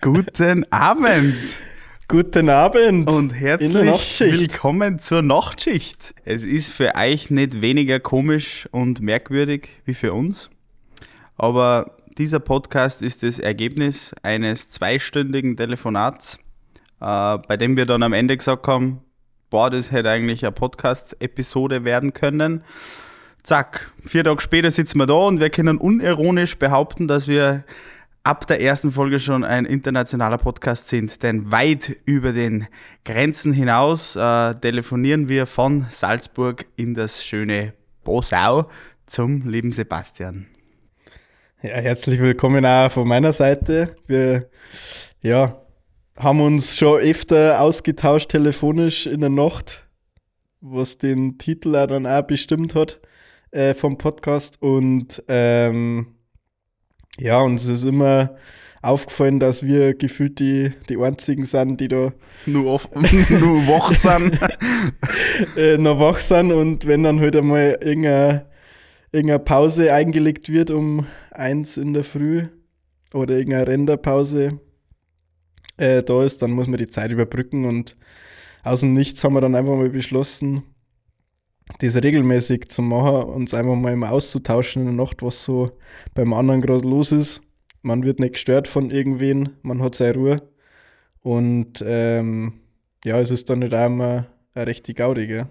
[0.00, 1.34] Guten Abend
[2.06, 3.10] Guten Abend.
[3.10, 6.14] und herzlich willkommen zur Nachtschicht.
[6.26, 10.50] Es ist für euch nicht weniger komisch und merkwürdig wie für uns,
[11.38, 16.38] aber dieser Podcast ist das Ergebnis eines zweistündigen Telefonats,
[17.00, 19.00] äh, bei dem wir dann am Ende gesagt haben,
[19.48, 22.64] boah, das hätte eigentlich eine Podcast-Episode werden können.
[23.42, 27.64] Zack, vier Tage später sitzen wir da und wir können unironisch behaupten, dass wir
[28.24, 32.66] ab der ersten Folge schon ein internationaler Podcast sind, denn weit über den
[33.04, 38.70] Grenzen hinaus äh, telefonieren wir von Salzburg in das schöne Bosau
[39.06, 40.46] zum lieben Sebastian.
[41.62, 43.94] Ja, herzlich willkommen auch von meiner Seite.
[44.06, 44.48] Wir
[45.20, 45.60] ja,
[46.16, 49.86] haben uns schon öfter ausgetauscht telefonisch in der Nacht,
[50.62, 53.00] was den Titel auch dann auch bestimmt hat
[53.50, 54.62] äh, vom Podcast.
[54.62, 56.13] Und ähm,
[57.20, 58.36] ja, uns ist immer
[58.82, 62.12] aufgefallen, dass wir gefühlt die, die einzigen sind, die da
[62.46, 64.38] Nur, auf, nur wach sind.
[65.56, 68.46] äh, noch wach sind und wenn dann halt einmal irgendeine,
[69.10, 72.44] irgendeine Pause eingelegt wird um eins in der Früh
[73.14, 74.60] oder irgendeine Renderpause
[75.78, 77.96] äh, da ist, dann muss man die Zeit überbrücken und
[78.62, 80.62] aus dem Nichts haben wir dann einfach mal beschlossen,
[81.78, 85.72] das regelmäßig zu machen, uns einfach mal immer auszutauschen in der Nacht, was so
[86.14, 87.40] beim anderen gerade los ist.
[87.82, 90.42] Man wird nicht gestört von irgendwen, man hat seine Ruhe
[91.20, 92.54] und ähm,
[93.04, 95.44] ja, es ist dann nicht einmal eine rechte Gaudi?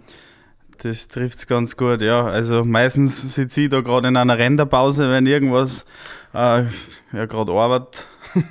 [0.81, 2.25] Das trifft ganz gut, ja.
[2.25, 5.85] Also meistens sitze ich da gerade in einer Renderpause, wenn irgendwas
[6.33, 6.63] äh,
[7.11, 8.07] ja gerade arbeitet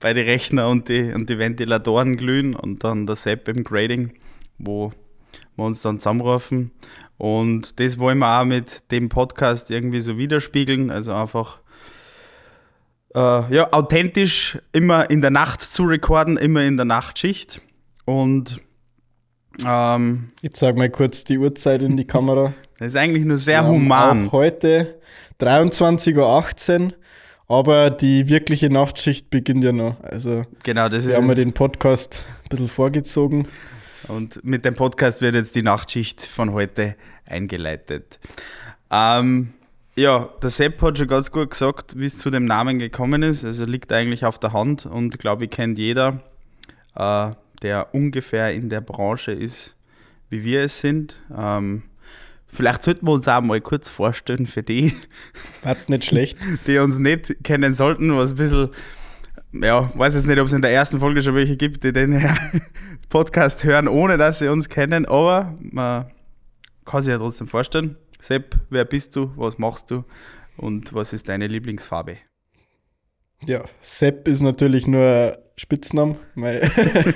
[0.00, 4.12] bei den Rechner und die, und die Ventilatoren glühen und dann der Sepp im Grading,
[4.58, 4.92] wo
[5.56, 6.70] wir uns dann zusammenrufen.
[7.18, 10.90] Und das wollen wir auch mit dem Podcast irgendwie so widerspiegeln.
[10.90, 11.60] Also einfach
[13.14, 17.62] äh, ja, authentisch immer in der Nacht zu recorden, immer in der Nachtschicht.
[18.04, 18.60] Und
[19.64, 22.52] ähm, Ich sag mal kurz die Uhrzeit in die Kamera.
[22.78, 24.28] das ist eigentlich nur sehr Wir human.
[24.28, 25.00] auch heute
[25.40, 26.92] 23.18 Uhr,
[27.48, 29.98] aber die wirkliche Nachtschicht beginnt ja noch.
[30.02, 33.48] Also Genau, das wir haben ja den Podcast ein bisschen vorgezogen.
[34.08, 36.96] Und mit dem Podcast wird jetzt die Nachtschicht von heute
[37.26, 38.18] eingeleitet.
[38.90, 39.52] Ähm,
[39.96, 43.44] ja, der Sepp hat schon ganz gut gesagt, wie es zu dem Namen gekommen ist.
[43.44, 46.20] Also liegt eigentlich auf der Hand und glaube ich kennt jeder,
[46.94, 47.30] äh,
[47.62, 49.74] der ungefähr in der Branche ist,
[50.28, 51.20] wie wir es sind.
[51.34, 51.84] Ähm,
[52.46, 54.92] vielleicht sollten wir uns auch mal kurz vorstellen für die,
[55.88, 56.38] nicht schlecht.
[56.66, 58.68] die uns nicht kennen sollten, was ein bisschen,
[59.62, 62.22] ja, weiß jetzt nicht, ob es in der ersten Folge schon welche gibt, die den
[63.08, 66.06] Podcast hören, ohne dass sie uns kennen, aber man
[66.84, 67.96] kann sich ja trotzdem vorstellen.
[68.20, 70.04] Sepp, wer bist du, was machst du
[70.56, 72.16] und was ist deine Lieblingsfarbe?
[73.44, 76.16] Ja, Sepp ist natürlich nur Spitzname.
[76.34, 76.60] Mein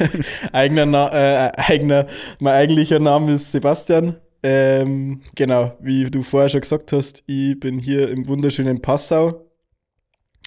[0.52, 2.06] eigener, Na äh, eigener,
[2.38, 4.16] mein eigentlicher Name ist Sebastian.
[4.42, 9.49] Ähm, genau, wie du vorher schon gesagt hast, ich bin hier im wunderschönen Passau.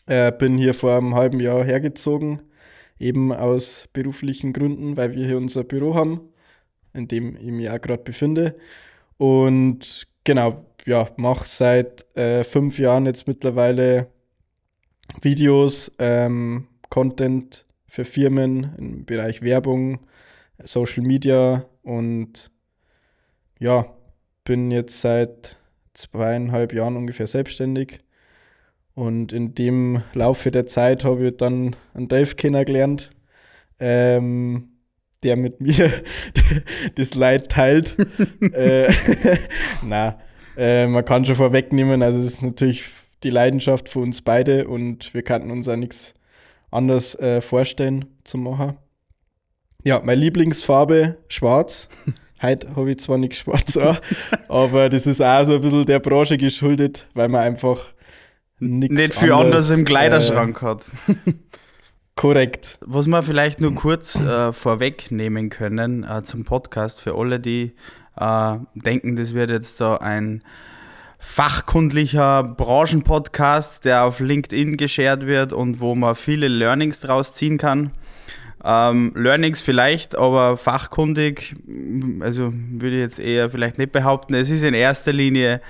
[0.06, 2.42] Äh, bin hier vor einem halben Jahr hergezogen,
[3.00, 6.22] eben aus beruflichen Gründen, weil wir hier unser Büro haben,
[6.94, 8.56] in dem ich mich auch gerade befinde.
[9.18, 14.08] Und genau, ja, mache seit äh, fünf Jahren jetzt mittlerweile
[15.22, 20.00] Videos, ähm, Content für Firmen im Bereich Werbung,
[20.60, 22.52] Social Media und
[23.60, 23.96] ja,
[24.44, 25.58] bin jetzt seit
[25.94, 28.03] zweieinhalb Jahren ungefähr selbstständig.
[28.96, 33.12] Und in dem Laufe der Zeit habe ich dann einen Dave kennengelernt,
[33.80, 34.70] ähm,
[35.24, 35.92] der mit mir
[36.96, 37.96] das Leid teilt.
[38.54, 38.94] äh,
[39.84, 40.20] na,
[40.56, 42.86] äh, man kann schon vorwegnehmen, also es ist natürlich
[43.24, 46.14] die Leidenschaft für uns beide und wir kannten uns auch nichts
[46.70, 48.78] anderes äh, vorstellen zu machen.
[49.84, 51.90] Ja, meine Lieblingsfarbe schwarz.
[52.42, 53.98] Heute habe ich zwar nicht schwarz an,
[54.50, 57.94] aber das ist auch so ein bisschen der Branche geschuldet, weil man einfach
[58.64, 60.86] nichts Nicht viel anders im Kleiderschrank hat.
[61.08, 61.34] Äh,
[62.16, 62.78] korrekt.
[62.82, 67.74] Was wir vielleicht nur kurz äh, vorwegnehmen können äh, zum Podcast für alle, die
[68.18, 70.44] äh, denken, das wird jetzt da ein
[71.20, 77.92] fachkundlicher Branchenpodcast, der auf LinkedIn geshared wird und wo man viele Learnings draus ziehen kann.
[78.64, 81.56] Ähm, Learnings vielleicht, aber fachkundig,
[82.20, 84.34] also würde ich jetzt eher vielleicht nicht behaupten.
[84.34, 85.62] Es ist in erster Linie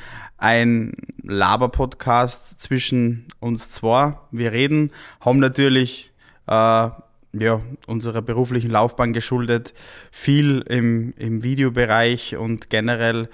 [0.43, 0.91] ein
[1.23, 4.17] Laber-Podcast zwischen uns zwei.
[4.29, 4.91] Wir reden,
[5.21, 6.11] haben natürlich
[6.47, 9.73] äh, ja, unserer beruflichen Laufbahn geschuldet,
[10.11, 13.29] viel im, im Videobereich und generell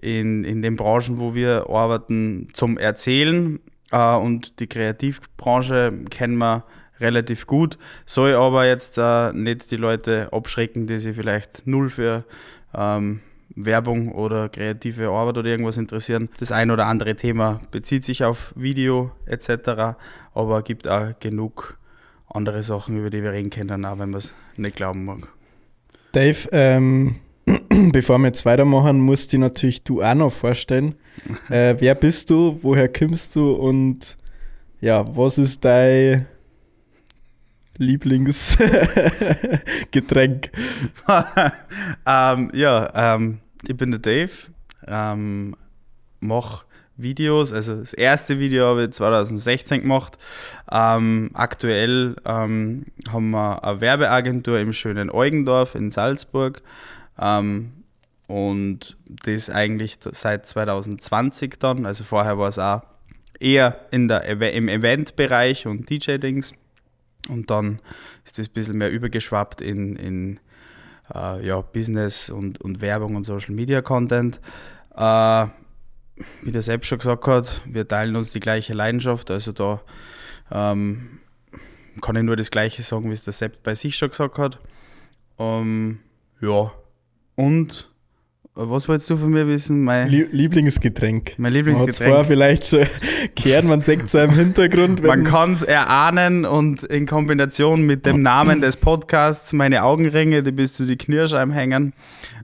[0.00, 3.58] in, in den Branchen, wo wir arbeiten, zum Erzählen.
[3.90, 6.64] Äh, und die Kreativbranche kennen wir
[7.00, 7.76] relativ gut,
[8.06, 12.24] soll aber jetzt äh, nicht die Leute abschrecken, die sich vielleicht null für
[12.72, 13.20] ähm,
[13.54, 16.28] Werbung oder kreative Arbeit oder irgendwas interessieren.
[16.38, 19.96] Das ein oder andere Thema bezieht sich auf Video etc.,
[20.34, 21.78] aber gibt auch genug
[22.28, 25.28] andere Sachen, über die wir reden können, auch wenn man es nicht glauben mag.
[26.12, 27.16] Dave, ähm,
[27.92, 30.94] bevor wir jetzt weitermachen, musst du natürlich du auch noch vorstellen.
[31.50, 34.16] äh, wer bist du, woher kommst du und
[34.80, 36.26] ja, was ist dein
[37.76, 40.50] Lieblingsgetränk?
[42.06, 44.32] ähm, ja, ähm, ich bin der Dave,
[44.86, 45.56] ähm,
[46.20, 46.64] mache
[46.96, 47.52] Videos.
[47.52, 50.18] Also das erste Video habe ich 2016 gemacht.
[50.70, 56.62] Ähm, aktuell ähm, haben wir eine Werbeagentur im schönen Eugendorf in Salzburg.
[57.18, 57.72] Ähm,
[58.26, 61.86] und das eigentlich seit 2020 dann.
[61.86, 62.82] Also vorher war es auch
[63.40, 66.54] eher in der, im Eventbereich und DJ-Dings.
[67.28, 67.80] Und dann
[68.24, 70.40] ist das ein bisschen mehr übergeschwappt in, in
[71.14, 74.40] äh, ja, Business und, und Werbung und Social Media Content.
[74.96, 75.46] Äh,
[76.42, 79.30] wie der selbst schon gesagt hat, wir teilen uns die gleiche Leidenschaft.
[79.30, 79.80] Also da
[80.50, 81.20] ähm,
[82.00, 84.58] kann ich nur das Gleiche sagen, wie es der Sepp bei sich schon gesagt hat.
[85.38, 86.00] Ähm,
[86.40, 86.72] ja,
[87.34, 87.91] und
[88.54, 89.82] was wolltest du von mir wissen?
[89.82, 91.38] Mein Lieblingsgetränk.
[91.38, 92.14] Mein Lieblingsgetränk.
[92.14, 92.86] Man vielleicht schon
[93.34, 95.02] gehört, man sieht es im Hintergrund.
[95.02, 100.52] man kann es erahnen und in Kombination mit dem Namen des Podcasts, meine Augenringe, die
[100.52, 101.94] bis zu die Knirscheiben hängen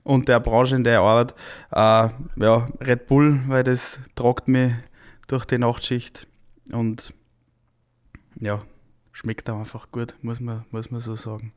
[0.03, 1.35] und der Branche, in der ich arbeite,
[1.71, 4.71] äh, ja, Red Bull, weil das tragt mich
[5.27, 6.27] durch die Nachtschicht
[6.71, 7.13] und
[8.39, 8.63] ja,
[9.11, 11.53] schmeckt auch einfach gut, muss man, muss man so sagen.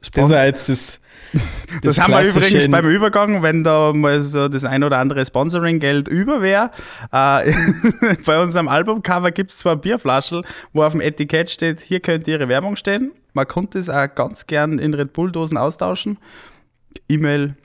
[0.00, 1.00] Das, jetzt das,
[1.82, 5.24] das, das haben wir übrigens beim Übergang, wenn da mal so das ein oder andere
[5.26, 6.70] Sponsoring-Geld über wäre.
[7.12, 7.52] Äh,
[8.24, 12.48] bei unserem Albumcover gibt es zwar Bierflaschen, wo auf dem Etikett steht, hier könnte Ihre
[12.48, 13.12] Werbung stehen.
[13.32, 16.18] Man konnte es auch ganz gern in Red Bull-Dosen austauschen.
[17.08, 17.56] E-Mail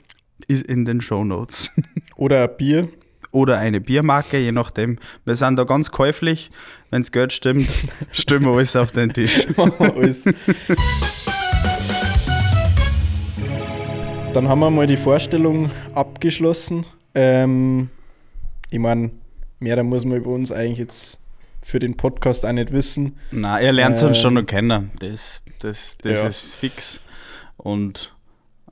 [0.48, 1.70] ist in den Show Notes.
[2.16, 2.88] Oder ein Bier.
[3.30, 4.98] Oder eine Biermarke, je nachdem.
[5.24, 6.50] Wir sind da ganz käuflich.
[6.90, 7.68] Wenn es Geld stimmt,
[8.12, 9.46] stimmen wir alles auf den Tisch.
[9.78, 10.24] alles.
[14.34, 16.84] Dann haben wir mal die Vorstellung abgeschlossen.
[17.14, 17.88] Ähm,
[18.68, 19.12] ich meine,
[19.60, 21.20] mehr muss man über uns eigentlich jetzt
[21.62, 23.16] für den Podcast auch nicht wissen.
[23.30, 24.90] Na, ihr lernt ähm, uns schon noch kennen.
[24.98, 26.26] Das, das, das ja.
[26.26, 27.00] ist fix.
[27.58, 28.12] Und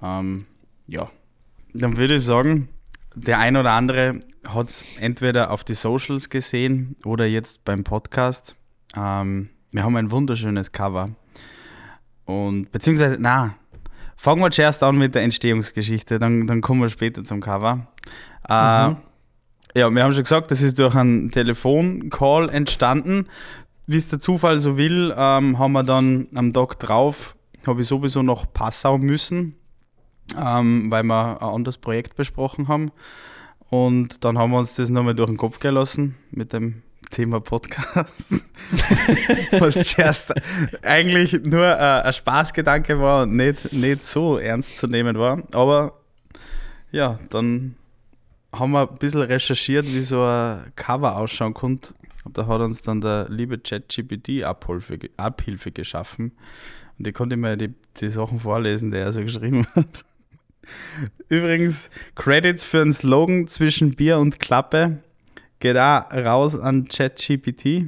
[0.03, 0.47] ähm,
[0.89, 1.09] ja,
[1.73, 2.69] dann würde ich sagen,
[3.15, 8.57] der ein oder andere hat es entweder auf die Socials gesehen oder jetzt beim Podcast.
[8.97, 11.11] Ähm, wir haben ein wunderschönes Cover.
[12.25, 13.55] Und beziehungsweise, na,
[14.23, 17.89] Fangen wir zuerst an mit der Entstehungsgeschichte, dann, dann kommen wir später zum Cover.
[18.49, 18.97] Äh, mhm.
[19.75, 23.27] ja, wir haben schon gesagt, das ist durch einen Telefoncall entstanden.
[23.89, 27.35] Wie es der Zufall so will, ähm, haben wir dann am Tag drauf,
[27.67, 29.57] habe ich sowieso noch Passau müssen,
[30.39, 32.93] ähm, weil wir ein anderes Projekt besprochen haben.
[33.71, 38.33] Und dann haben wir uns das nochmal durch den Kopf gelassen mit dem Thema Podcast,
[39.61, 40.33] was zuerst
[40.85, 45.43] eigentlich nur äh, ein Spaßgedanke war und nicht, nicht so ernst zu nehmen war.
[45.53, 46.01] Aber
[46.91, 47.77] ja, dann
[48.53, 51.95] haben wir ein bisschen recherchiert, wie so ein Cover ausschauen konnte.
[52.25, 56.33] Und da hat uns dann der liebe ChatGPT Abhilfe, Abhilfe geschaffen.
[56.99, 60.05] Und ich konnte mir die, die Sachen vorlesen, die er so geschrieben hat.
[61.29, 64.99] Übrigens, Credits für einen Slogan zwischen Bier und Klappe
[65.63, 67.87] geht auch raus an ChatGPT.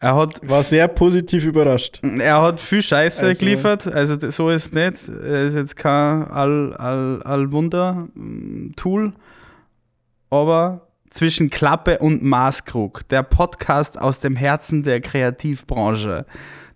[0.00, 2.02] Er hat war sehr positiv überrascht.
[2.02, 5.08] Er hat viel Scheiße also, geliefert, also so ist es nicht.
[5.08, 9.12] Er ist jetzt kein Allwunder-Tool, all, all
[10.38, 16.26] aber zwischen Klappe und Maßkrug, der Podcast aus dem Herzen der Kreativbranche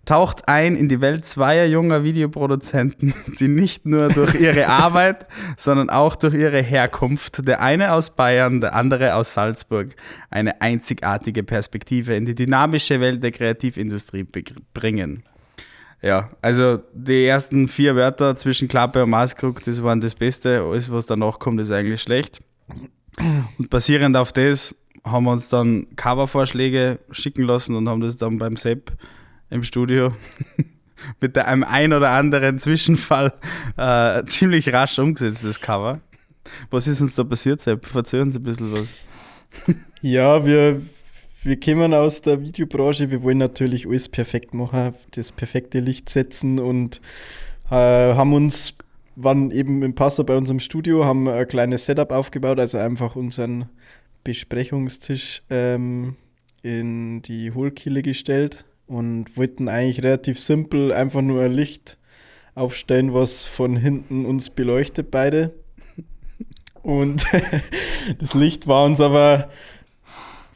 [0.05, 5.27] taucht ein in die Welt zweier junger Videoproduzenten, die nicht nur durch ihre Arbeit,
[5.57, 9.95] sondern auch durch ihre Herkunft, der eine aus Bayern, der andere aus Salzburg,
[10.29, 14.25] eine einzigartige Perspektive in die dynamische Welt der Kreativindustrie
[14.73, 15.23] bringen.
[16.01, 20.63] Ja, also die ersten vier Wörter zwischen Klappe und Maßkrug, das waren das Beste.
[20.63, 22.41] Alles, was danach kommt, ist eigentlich schlecht.
[23.59, 28.39] Und basierend auf das haben wir uns dann Covervorschläge schicken lassen und haben das dann
[28.39, 28.93] beim Sepp
[29.51, 30.13] im Studio
[31.19, 33.33] mit einem ein oder anderen Zwischenfall
[33.77, 35.99] äh, ziemlich rasch umgesetzt, das Cover.
[36.71, 37.85] Was ist uns da passiert, Sepp?
[37.85, 38.91] Verzögern Sie ein bisschen was.
[40.03, 40.81] Ja, wir,
[41.43, 43.11] wir kommen aus der Videobranche.
[43.11, 47.01] Wir wollen natürlich alles perfekt machen, das perfekte Licht setzen und
[47.69, 48.73] äh, haben uns,
[49.15, 53.15] waren eben im Passer bei uns im Studio, haben ein kleines Setup aufgebaut, also einfach
[53.15, 53.69] unseren
[54.23, 56.15] Besprechungstisch ähm,
[56.63, 61.97] in die Hohlkehle gestellt und wollten eigentlich relativ simpel einfach nur ein Licht
[62.55, 65.53] aufstellen, was von hinten uns beleuchtet, beide.
[66.83, 67.23] Und
[68.19, 69.49] das Licht war uns aber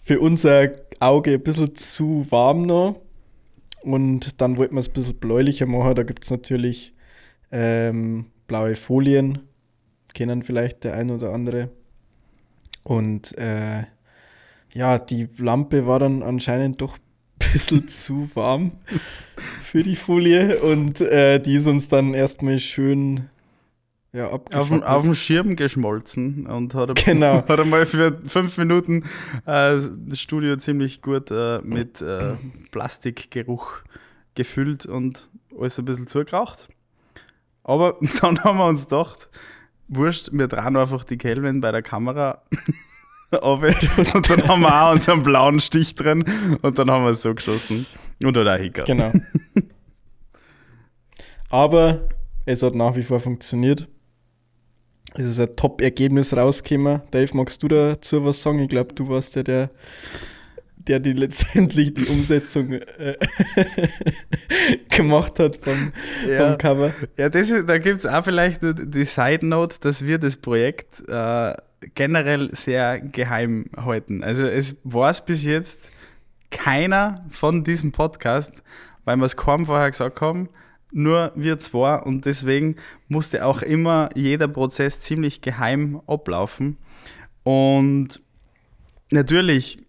[0.03, 2.99] für unser Auge ein bisschen zu warm noch.
[3.83, 5.95] Und dann wollten wir es ein bisschen bläulicher machen.
[5.95, 6.93] Da gibt es natürlich
[7.53, 9.43] ähm, blaue Folien,
[10.13, 11.69] kennen vielleicht der ein oder andere.
[12.83, 13.83] Und äh,
[14.73, 16.97] ja, die Lampe war dann anscheinend doch
[17.55, 18.73] bisschen zu warm
[19.63, 23.29] für die Folie und äh, die ist uns dann erstmal schön
[24.11, 27.35] ja, auf, dem, auf dem Schirm geschmolzen und hat, genau.
[27.47, 29.03] hat einmal für fünf Minuten
[29.45, 32.33] äh, das Studio ziemlich gut äh, mit äh,
[32.71, 33.77] Plastikgeruch
[34.35, 36.67] gefüllt und alles ein bisschen zugeraucht.
[37.63, 39.29] Aber dann haben wir uns gedacht,
[39.87, 42.41] wurscht, wir drehen einfach die Kelvin bei der Kamera
[43.41, 46.23] und dann haben wir auch unseren blauen Stich drin
[46.61, 47.85] und dann haben wir es so geschossen.
[48.23, 48.87] Und hat auch hingehört.
[48.87, 49.11] Genau.
[51.49, 52.09] Aber
[52.45, 53.87] es hat nach wie vor funktioniert.
[55.13, 57.01] Es ist ein Top-Ergebnis rausgekommen.
[57.11, 58.59] Dave, magst du dazu was sagen?
[58.59, 59.69] Ich glaube, du warst ja der,
[60.75, 63.15] der die letztendlich die Umsetzung äh,
[64.89, 65.93] gemacht hat vom,
[66.29, 66.49] ja.
[66.49, 66.93] vom Cover.
[67.17, 71.01] Ja, das ist, da gibt es auch vielleicht die Side Note, dass wir das Projekt
[71.07, 71.53] äh,
[71.93, 74.23] generell sehr geheim halten.
[74.23, 75.89] Also es war es bis jetzt
[76.51, 78.63] keiner von diesem Podcast,
[79.03, 80.49] weil wir es kaum vorher gesagt haben,
[80.91, 82.77] nur wir zwei und deswegen
[83.09, 86.77] musste auch immer jeder Prozess ziemlich geheim ablaufen.
[87.43, 88.21] Und
[89.11, 89.79] natürlich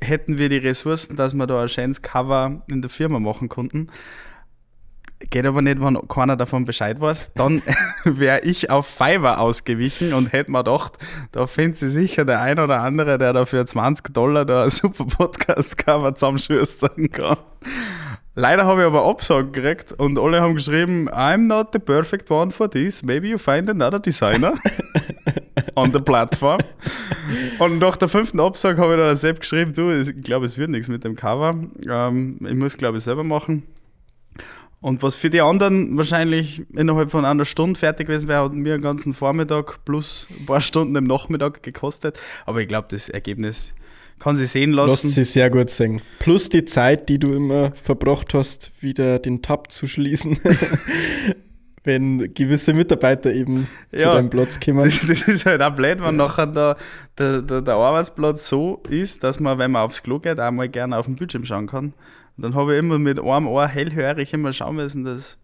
[0.00, 3.88] hätten wir die Ressourcen, dass wir da ein schönes Cover in der Firma machen konnten.
[5.28, 7.32] Geht aber nicht, wenn keiner davon Bescheid weiß.
[7.34, 7.62] Dann
[8.04, 10.94] wäre ich auf Fiverr ausgewichen und hätte mir gedacht,
[11.32, 14.70] da findet sich sicher der ein oder andere, der da für 20 Dollar da ein
[14.70, 17.36] super Podcast-Cover zusammenschustern kann.
[18.34, 22.50] Leider habe ich aber Absagen gekriegt und alle haben geschrieben, I'm not the perfect one
[22.50, 23.02] for this.
[23.02, 24.54] Maybe you find another designer
[25.74, 26.60] on the platform.
[27.58, 30.70] Und nach der fünften Absage habe ich dann selbst geschrieben, du, ich glaube, es wird
[30.70, 31.54] nichts mit dem Cover.
[31.86, 33.64] Ähm, ich muss, glaube ich, selber machen.
[34.80, 38.74] Und was für die anderen wahrscheinlich innerhalb von einer Stunde fertig gewesen wäre, hat mir
[38.74, 42.18] einen ganzen Vormittag plus ein paar Stunden im Nachmittag gekostet.
[42.46, 43.74] Aber ich glaube, das Ergebnis
[44.18, 44.90] kann sich sehen lassen.
[44.90, 46.00] Lässt sich sehr gut sehen.
[46.18, 50.38] Plus die Zeit, die du immer verbracht hast, wieder den Tab zu schließen.
[51.84, 54.84] wenn gewisse Mitarbeiter eben ja, zu deinem Platz kommen.
[54.84, 56.76] Das, das, ist halt auch blöd, wenn nachher der,
[57.18, 60.68] der, der, der, Arbeitsplatz so ist, dass man, wenn man aufs Klo geht, auch mal
[60.68, 61.94] gerne auf den Bildschirm schauen kann.
[62.40, 65.36] Und dann habe ich immer mit einem Ohr hellhörig immer schauen müssen, dass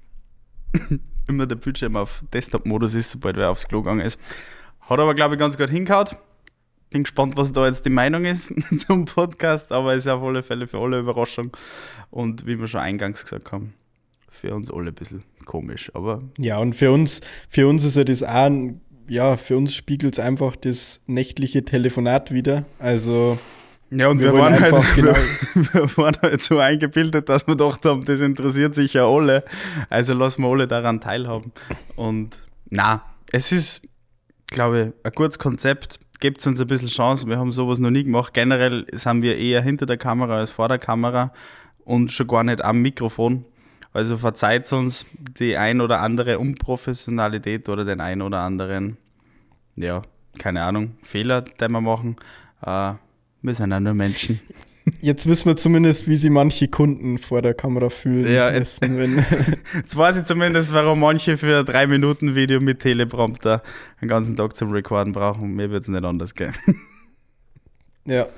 [1.29, 4.19] immer der Bildschirm auf Desktop-Modus ist, sobald wer aufs Klo gegangen ist.
[4.81, 6.09] Hat aber, glaube ich, ganz gut hingehauen.
[6.89, 10.43] Bin gespannt, was da jetzt die Meinung ist zum Podcast, aber es ist auf alle
[10.43, 11.55] Fälle für alle Überraschung.
[12.09, 13.75] Und wie wir schon eingangs gesagt haben,
[14.31, 15.91] für uns alle ein bisschen komisch.
[15.93, 18.51] Aber ja, und für uns, für uns ist ja das auch
[19.09, 22.65] ja, für uns spiegelt es einfach das nächtliche Telefonat wieder.
[22.79, 23.39] Also
[23.91, 25.15] ja, und wir, wir waren, halt, genau
[25.55, 29.45] wir, wir, waren halt so eingebildet, dass wir gedacht haben, das interessiert sich ja alle.
[29.91, 31.53] Also lassen wir alle daran teilhaben.
[31.95, 32.39] Und
[32.69, 33.83] na, es ist,
[34.49, 36.01] glaube ich, ein gutes Konzept.
[36.19, 37.27] Gebt uns ein bisschen Chance.
[37.27, 38.35] Wir haben sowas noch nie gemacht.
[38.35, 41.33] Generell sind wir eher hinter der Kamera als vor der Kamera
[41.85, 43.45] und schon gar nicht am Mikrofon.
[43.93, 45.07] Also verzeiht uns
[45.39, 48.99] die ein oder andere Unprofessionalität oder den ein oder anderen,
[49.75, 50.03] ja,
[50.39, 52.17] keine Ahnung, Fehler, den wir machen.
[52.61, 52.95] Äh,
[53.47, 54.41] wir sind ja nur Menschen.
[55.01, 58.33] Jetzt wissen wir zumindest, wie sie manche Kunden vor der Kamera fühlen.
[58.33, 58.85] Ja, jetzt,
[59.75, 63.65] jetzt weiß ich zumindest, warum manche für ein drei Minuten Video mit Teleprompter
[64.01, 65.55] einen ganzen Tag zum Recorden brauchen.
[65.55, 66.53] Mir wird es nicht anders gehen.
[68.09, 68.29] Ja.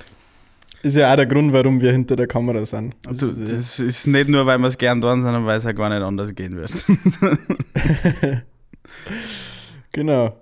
[0.83, 2.97] Ist ja auch der Grund, warum wir hinter der Kamera sind.
[3.03, 5.73] Das, also, das ist nicht nur, weil wir es gern tun, sondern weil es ja
[5.73, 6.73] gar nicht anders gehen wird.
[9.93, 10.41] genau.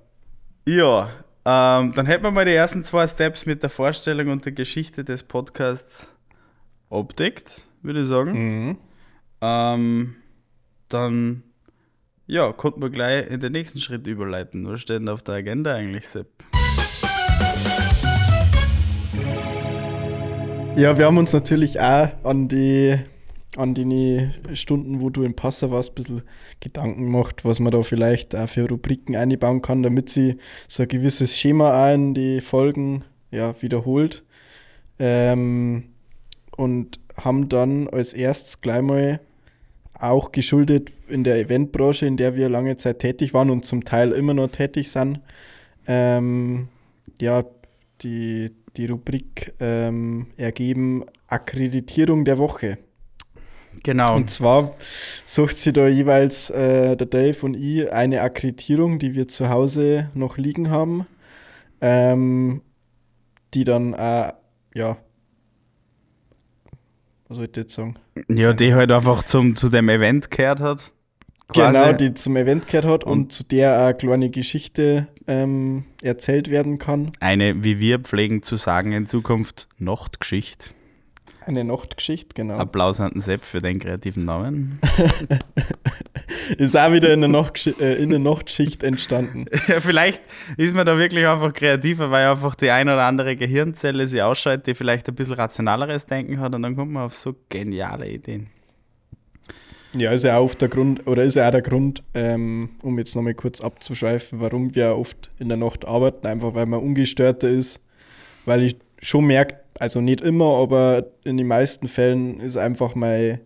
[0.64, 1.10] Ja,
[1.48, 5.04] ähm, dann hätten wir mal die ersten zwei Steps mit der Vorstellung und der Geschichte
[5.04, 6.12] des Podcasts
[6.90, 8.32] abdeckt, würde ich sagen.
[8.32, 8.78] Mhm.
[9.40, 10.16] Ähm,
[10.88, 11.44] dann
[12.26, 14.66] ja, konnten wir gleich in den nächsten Schritt überleiten.
[14.66, 16.26] Was steht denn auf der Agenda eigentlich, Sepp?
[20.74, 22.98] Ja, wir haben uns natürlich auch an die
[23.56, 26.22] an die Stunden, wo du im Passer warst, ein bisschen
[26.60, 30.36] Gedanken gemacht, was man da vielleicht auch für Rubriken einbauen kann, damit sie
[30.68, 34.24] so ein gewisses Schema auch in die Folgen ja, wiederholt.
[34.98, 35.84] Ähm,
[36.56, 39.20] und haben dann als erstes gleich mal
[39.98, 44.12] auch geschuldet in der Eventbranche, in der wir lange Zeit tätig waren und zum Teil
[44.12, 45.20] immer noch tätig sind,
[45.86, 46.68] ähm,
[47.20, 47.44] ja,
[48.02, 52.78] die, die Rubrik ähm, ergeben Akkreditierung der Woche.
[53.82, 54.14] Genau.
[54.14, 54.74] Und zwar
[55.24, 60.10] sucht sie da jeweils äh, der Dave und ich eine Akkreditierung, die wir zu Hause
[60.14, 61.06] noch liegen haben,
[61.80, 62.62] ähm,
[63.54, 64.32] die dann auch,
[64.74, 64.96] ja,
[67.28, 67.96] was soll ich jetzt sagen?
[68.28, 70.92] Ja, die halt einfach zum, zu dem Event gehört hat.
[71.48, 71.78] Quasi.
[71.78, 76.50] Genau, die zum Event gehört hat und, und zu der eine kleine Geschichte ähm, erzählt
[76.50, 77.12] werden kann.
[77.20, 80.75] Eine, wie wir pflegen zu sagen in Zukunft, Nachtgeschichte.
[81.46, 82.56] Eine Nachtgeschichte, genau.
[82.56, 84.80] Applaus an den Sepp für den kreativen Namen.
[86.58, 89.46] ist auch wieder in der, Nachtgesch äh, in der Nachtschicht entstanden.
[89.68, 90.22] Ja, vielleicht
[90.56, 94.66] ist man da wirklich einfach kreativer, weil einfach die ein oder andere Gehirnzelle sich ausschaltet,
[94.66, 98.48] die vielleicht ein bisschen rationaleres Denken hat und dann kommt man auf so geniale Ideen.
[99.92, 103.14] Ja, ist ja auch der Grund, oder ist ja auch der Grund, ähm, um jetzt
[103.14, 107.80] nochmal kurz abzuschweifen, warum wir oft in der Nacht arbeiten, einfach weil man ungestörter ist,
[108.44, 113.40] weil ich schon merke, also nicht immer, aber in den meisten Fällen ist einfach mein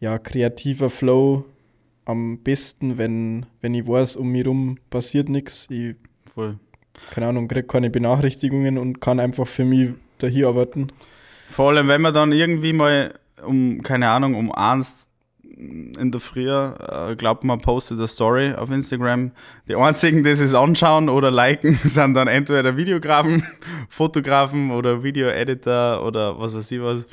[0.00, 1.44] ja, kreativer Flow
[2.04, 5.66] am besten, wenn, wenn ich weiß, um mich herum passiert nichts.
[5.70, 5.94] Ich,
[6.34, 6.58] Voll.
[7.10, 10.88] keine Ahnung, kriege keine Benachrichtigungen und kann einfach für mich da hier arbeiten.
[11.50, 13.14] Vor allem, wenn man dann irgendwie mal
[13.46, 15.08] um, keine Ahnung, um eins
[15.56, 19.30] in der Früh, äh, glaubt man, postet eine Story auf Instagram.
[19.68, 23.44] Die einzigen, die es anschauen oder liken, sind dann entweder Videografen,
[23.88, 27.06] Fotografen oder Video-Editor oder was weiß ich was.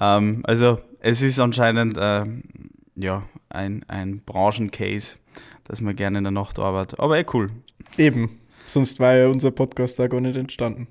[0.00, 2.24] Ähm, also es ist anscheinend äh,
[2.96, 5.16] ja, ein, ein Branchencase,
[5.64, 7.00] dass man gerne in der Nacht arbeitet.
[7.00, 7.50] Aber eh cool.
[7.96, 10.88] Eben, sonst war ja unser Podcast da gar nicht entstanden.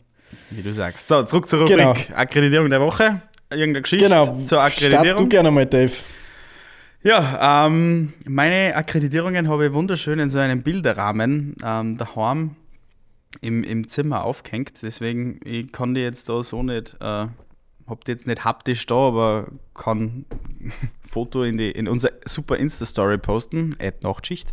[0.49, 1.07] Wie du sagst.
[1.07, 1.93] So, zurück zur Rubrik genau.
[2.15, 3.21] Akkreditierung der Woche.
[3.49, 4.43] Irgendeine Geschichte genau.
[4.43, 5.05] zur Akkreditierung.
[5.05, 5.93] Start du gerne mal, Dave.
[7.01, 12.57] Ja, ähm, meine Akkreditierungen habe ich wunderschön in so einem Bilderrahmen ähm, daheim
[13.39, 14.81] im, im Zimmer aufgehängt.
[14.81, 18.95] Deswegen, ich kann die jetzt da so nicht, äh, habe die jetzt nicht haptisch da,
[18.95, 20.25] aber kann
[21.07, 24.51] Foto in, in unser super Insta-Story posten, Ad Nachtschicht.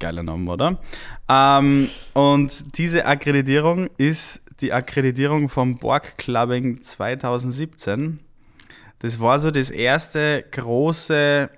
[0.00, 0.80] Geiler Name, oder?
[1.28, 8.18] Ähm, und diese Akkreditierung ist die Akkreditierung vom Borg Clubbing 2017
[9.02, 11.50] das war so das erste große,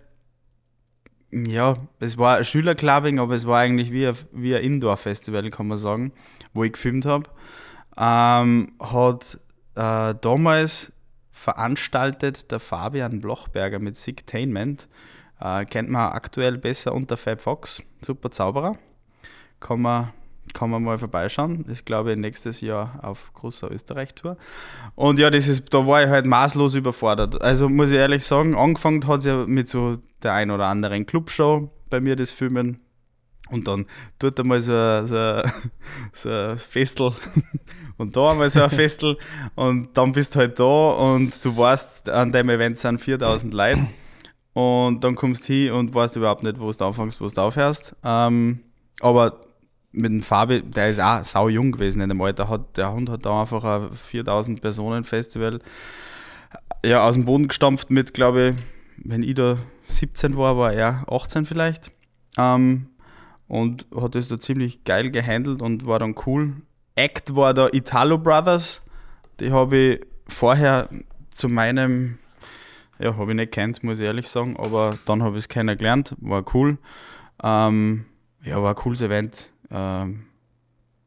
[1.31, 5.67] ja, es war ein Schülerclubbing, aber es war eigentlich wie ein, wie ein Indoor-Festival, kann
[5.67, 6.13] man sagen,
[6.55, 7.29] wo ich gefilmt habe.
[7.99, 9.39] Ähm, hat
[9.75, 10.93] äh, damals
[11.33, 14.89] veranstaltet der Fabian Blochberger mit Sigtainment.
[15.39, 18.79] Äh, kennt man aktuell besser unter Fab Fox, super Zauberer.
[19.61, 20.13] Kann man
[20.53, 21.65] kann man mal vorbeischauen.
[21.67, 24.37] Das glaube ich nächstes Jahr auf großer Österreich-Tour.
[24.95, 27.41] Und ja, das ist, da war ich halt maßlos überfordert.
[27.41, 31.07] Also muss ich ehrlich sagen, angefangen hat es ja mit so der ein oder anderen
[31.07, 32.81] Clubshow bei mir, das Filmen.
[33.51, 33.87] Und dann
[34.19, 34.73] tut er mal so,
[35.07, 35.43] so,
[36.13, 37.13] so ein Festel
[37.99, 39.19] und da einmal so ein Festel
[39.55, 43.87] und dann bist du halt da und du weißt, an dem Event sind 4000 Leute
[44.55, 47.95] und dann kommst du hin und weißt überhaupt nicht, wo du anfängst, wo du aufhörst.
[48.03, 48.61] Ähm,
[49.01, 49.41] aber
[49.95, 53.09] mit dem Fabi, der ist auch sau jung gewesen in dem Alter, hat, der Hund
[53.09, 55.61] hat da einfach ein 4000 Personen Festival
[56.85, 58.65] ja, aus dem Boden gestampft mit, glaube ich,
[58.97, 61.91] wenn ich da 17 war, war er 18 vielleicht.
[62.39, 62.89] Ähm,
[63.47, 66.55] und hat das da ziemlich geil gehandelt und war dann cool.
[66.97, 68.83] Act war da Italo Brothers,
[69.41, 70.89] die habe ich vorher
[71.31, 72.19] zu meinem,
[72.99, 76.15] ja, habe ich nicht kennt, muss ich ehrlich sagen, aber dann habe ich es kennengelernt,
[76.21, 76.79] war cool.
[77.43, 78.07] Ähm,
[78.43, 80.25] ja, war ein cooles Event ähm,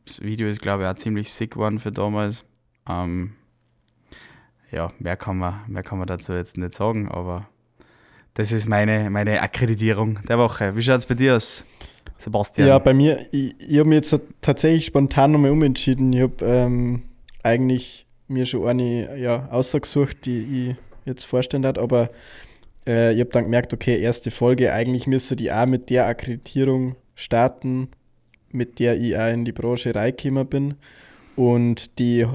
[0.05, 2.45] das Video ist, glaube ich, auch ziemlich sick geworden für damals.
[2.87, 3.33] Ähm,
[4.71, 7.47] ja, mehr kann, man, mehr kann man dazu jetzt nicht sagen, aber
[8.33, 10.75] das ist meine, meine Akkreditierung der Woche.
[10.75, 11.63] Wie schaut es bei dir aus,
[12.19, 12.67] Sebastian?
[12.67, 16.11] Ja, bei mir, ich, ich habe mich jetzt tatsächlich spontan nochmal umentschieden.
[16.13, 17.03] Ich habe ähm,
[17.43, 20.75] eigentlich mir schon eine ja, ausgesucht, die ich
[21.05, 22.09] jetzt vorstellen hat, aber
[22.85, 26.95] äh, ich habe dann gemerkt, okay, erste Folge, eigentlich müsste die auch mit der Akkreditierung
[27.15, 27.89] starten,
[28.51, 30.75] mit der ich auch in die Branche reingekommen bin.
[31.35, 32.25] Und die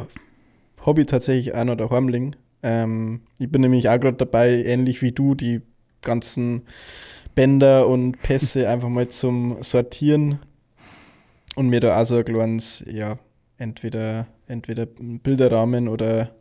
[0.96, 2.36] ich tatsächlich auch noch daheim liegen.
[2.62, 5.60] Ähm, ich bin nämlich auch gerade dabei, ähnlich wie du, die
[6.02, 6.62] ganzen
[7.34, 10.38] Bänder und Pässe einfach mal zum Sortieren
[11.56, 13.18] und mir da auch so ein kleines, ja,
[13.58, 16.34] entweder, entweder ein Bilderrahmen oder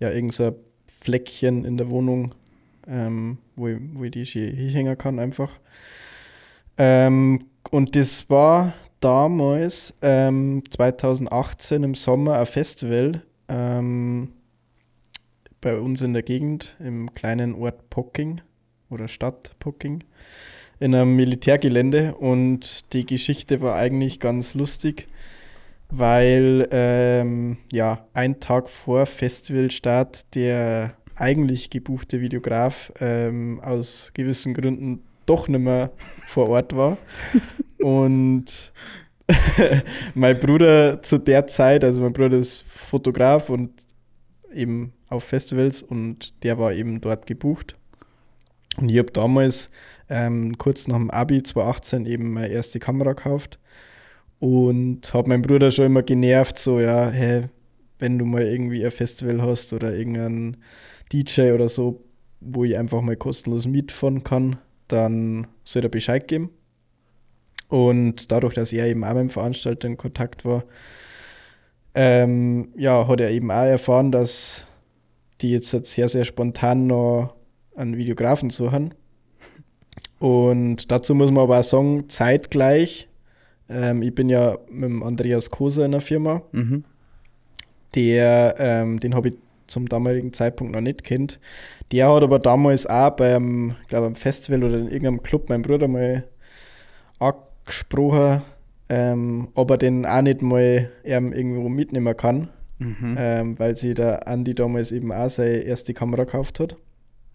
[0.00, 0.54] ja, irgend so ein
[0.86, 2.34] Fleckchen in der Wohnung,
[2.86, 5.50] ähm, wo, ich, wo ich die hier hängen kann einfach.
[6.78, 8.72] Ähm, und das war
[9.02, 14.32] damals, ähm, 2018 im Sommer, ein Festival ähm,
[15.60, 18.40] bei uns in der Gegend, im kleinen Ort Pocking
[18.90, 20.04] oder Stadt Pocking,
[20.80, 22.14] in einem Militärgelände.
[22.14, 25.06] Und die Geschichte war eigentlich ganz lustig,
[25.90, 35.02] weil ähm, ja, ein Tag vor Festivalstart der eigentlich gebuchte Videograf ähm, aus gewissen Gründen
[35.26, 35.90] doch nicht mehr
[36.26, 36.98] vor Ort war.
[37.82, 38.72] und
[40.14, 43.70] mein Bruder zu der Zeit, also mein Bruder ist Fotograf und
[44.54, 47.76] eben auf Festivals und der war eben dort gebucht.
[48.78, 49.70] Und ich habe damals
[50.08, 53.58] ähm, kurz nach dem Abi 2018 eben meine erste Kamera gekauft
[54.38, 57.44] und habe meinen Bruder schon immer genervt, so ja, hey,
[57.98, 60.56] wenn du mal irgendwie ein Festival hast oder irgendein
[61.12, 62.02] DJ oder so,
[62.40, 66.50] wo ich einfach mal kostenlos mitfahren kann, dann soll er Bescheid geben.
[67.72, 70.64] Und dadurch, dass er eben auch mit dem Veranstalter in Kontakt war,
[71.94, 74.66] ähm, ja, hat er eben auch erfahren, dass
[75.40, 77.34] die jetzt sehr, sehr spontan noch
[77.74, 78.92] einen Videografen suchen.
[80.18, 83.08] Und dazu muss man aber auch sagen, zeitgleich,
[83.70, 86.84] ähm, ich bin ja mit dem Andreas Koser in der Firma, mhm.
[87.94, 89.34] der, ähm, den habe ich
[89.66, 91.40] zum damaligen Zeitpunkt noch nicht kennt.
[91.90, 95.88] Der hat aber damals auch beim, glaube am Festival oder in irgendeinem Club meinen Bruder
[95.88, 96.24] mal
[97.64, 98.42] angesprochen,
[98.88, 102.48] ähm, ob er den auch nicht mal irgendwo mitnehmen kann,
[102.78, 103.16] mhm.
[103.18, 106.76] ähm, weil sie der Andi damals eben auch seine erste Kamera gekauft hat.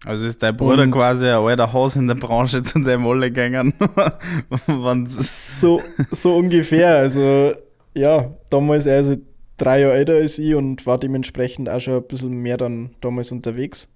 [0.06, 3.32] Also ist dein Bruder und quasi ein alter Haus in der Branche zu deinem alle
[3.32, 3.74] gegangen.
[5.08, 6.98] so, so ungefähr.
[6.98, 7.54] Also
[7.96, 9.16] ja, damals er also
[9.58, 13.32] drei Jahre älter als ich und war dementsprechend auch schon ein bisschen mehr dann damals
[13.32, 13.90] unterwegs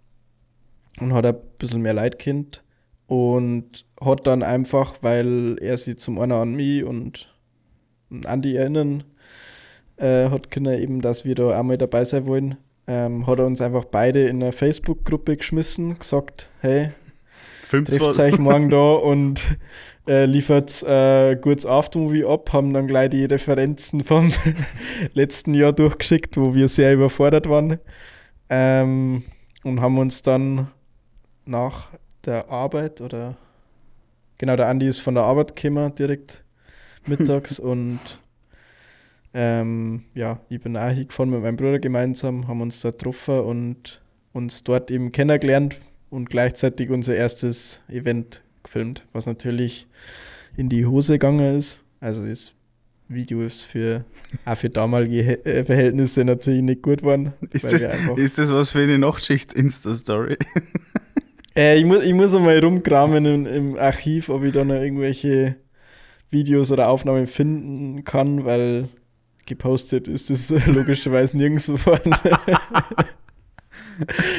[1.00, 2.64] und hat ein bisschen mehr Leid kennt
[3.12, 7.36] und hat dann einfach, weil er sich zum einen an mich und
[8.24, 9.04] an die erinnern
[9.98, 12.56] äh, hat können, eben, dass wir da einmal dabei sein wollen,
[12.88, 16.92] ähm, hat er uns einfach beide in eine Facebook-Gruppe geschmissen, gesagt, hey,
[17.70, 19.42] trefft euch morgen da und
[20.08, 24.32] äh, liefert äh, gutes Aftermovie ab, haben dann gleich die Referenzen vom
[25.14, 27.78] letzten Jahr durchgeschickt, wo wir sehr überfordert waren.
[28.50, 29.24] Ähm,
[29.66, 30.70] und haben uns dann
[31.46, 31.90] nach
[32.26, 33.36] der Arbeit oder
[34.38, 36.44] genau, der Andi ist von der Arbeit gekommen direkt
[37.06, 38.00] mittags und
[39.34, 44.02] ähm, ja, ich bin auch hingefahren mit meinem Bruder gemeinsam, haben uns dort getroffen und
[44.34, 45.80] uns dort eben kennengelernt
[46.10, 49.88] und gleichzeitig unser erstes Event gefilmt, was natürlich
[50.58, 51.84] in die Hose gegangen ist.
[52.02, 52.54] Also das
[53.08, 54.06] Video ist für,
[54.46, 57.34] auch für damalige äh, Verhältnisse natürlich nicht gut waren.
[57.52, 57.82] Ist, das,
[58.16, 60.38] ist das was für eine Nachtschicht-Insta-Story?
[61.56, 65.58] äh, ich, muss, ich muss einmal rumkramen im, im Archiv, ob ich da noch irgendwelche
[66.30, 68.88] Videos oder Aufnahmen finden kann, weil
[69.46, 72.16] gepostet ist das logischerweise nirgends worden.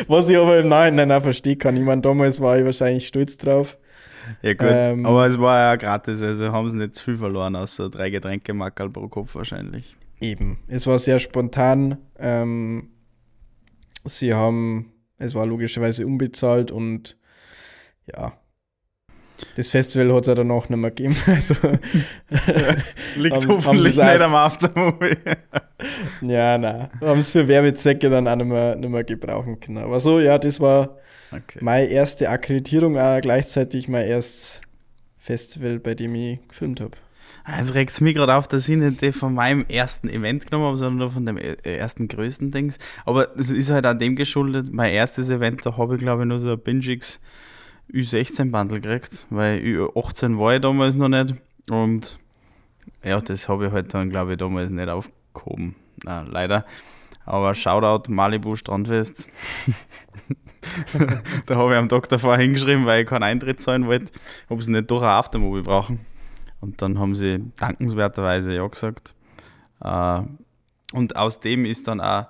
[0.08, 1.76] Was ich aber im Nachhinein auch verstehen kann.
[1.76, 3.78] Ich meine, damals war ich wahrscheinlich stolz drauf.
[4.40, 7.56] Ja, gut, ähm, aber es war ja gratis, also haben sie nicht zu viel verloren,
[7.56, 9.96] außer drei Getränke Mackerl pro Kopf wahrscheinlich.
[10.20, 11.98] Eben, es war sehr spontan.
[12.18, 12.90] Ähm,
[14.04, 14.91] sie haben,
[15.22, 17.16] es war logischerweise unbezahlt und
[18.06, 18.32] ja,
[19.56, 21.16] das Festival hat es ja danach nicht mehr gegeben.
[21.26, 21.54] Also,
[23.16, 25.16] Liegt hoffentlich nicht am Aftermovie.
[26.22, 26.90] ja, nein.
[27.00, 29.78] Haben es für Werbezwecke dann auch nicht mehr, nicht mehr gebrauchen können.
[29.78, 30.98] Aber so, ja, das war
[31.30, 31.58] okay.
[31.60, 34.60] meine erste Akkreditierung, auch gleichzeitig mein erstes
[35.18, 36.96] Festival, bei dem ich gefilmt habe.
[37.58, 40.76] Jetzt regt es mich gerade auf, dass ich nicht von meinem ersten Event genommen habe,
[40.76, 42.78] sondern von dem äh, ersten größten Dings.
[43.04, 46.28] Aber es ist halt an dem geschuldet, mein erstes Event, da habe ich glaube ich
[46.28, 47.20] nur so ein Bingix
[47.92, 51.34] Ü16-Bundle gekriegt, weil Ü18 war ich damals noch nicht.
[51.68, 52.18] Und
[53.04, 55.74] ja, das habe ich halt dann, glaube ich, damals nicht aufgehoben.
[56.04, 56.64] Na, leider.
[57.24, 59.28] Aber Shoutout Malibu Strandfest.
[61.46, 64.12] da habe ich am Tag davor hingeschrieben, weil ich keinen Eintritt zahlen wollte,
[64.48, 66.00] ob sie nicht doch ein Aftermovie brauchen.
[66.62, 69.14] Und dann haben sie dankenswerterweise ja gesagt.
[69.82, 70.22] Äh,
[70.92, 72.26] und aus dem ist dann auch,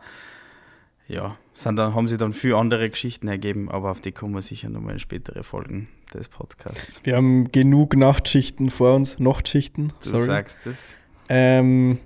[1.07, 4.43] ja, sind dann, haben sie dann viele andere Geschichten ergeben, aber auf die kommen wir
[4.43, 7.01] sicher nochmal in spätere Folgen des Podcasts.
[7.05, 9.89] Wir haben genug Nachtschichten vor uns, Nachtschichten.
[10.03, 10.25] Du sorry.
[10.25, 10.97] sagst es.
[11.29, 11.99] Ähm,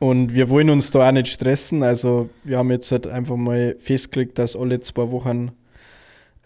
[0.00, 1.84] und wir wollen uns da auch nicht stressen.
[1.84, 5.52] Also wir haben jetzt halt einfach mal festgelegt, dass alle zwei Wochen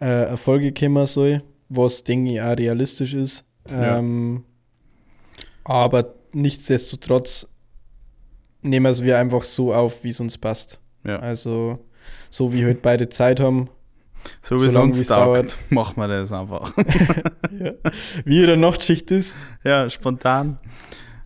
[0.00, 3.44] äh, Erfolge kommen soll, was denke ich auch realistisch ist.
[3.70, 4.44] Ähm,
[5.64, 7.48] Aber nichtsdestotrotz
[8.62, 10.80] nehmen wir es wir einfach so auf, wie es uns passt.
[11.04, 11.18] Ja.
[11.18, 11.78] Also
[12.30, 13.68] so wie heute beide Zeit haben.
[14.42, 16.72] So wie es uns dauert, machen wir das einfach.
[17.58, 17.72] ja.
[18.24, 19.36] Wie ihre Nachtschicht ist.
[19.64, 20.58] Ja, spontan.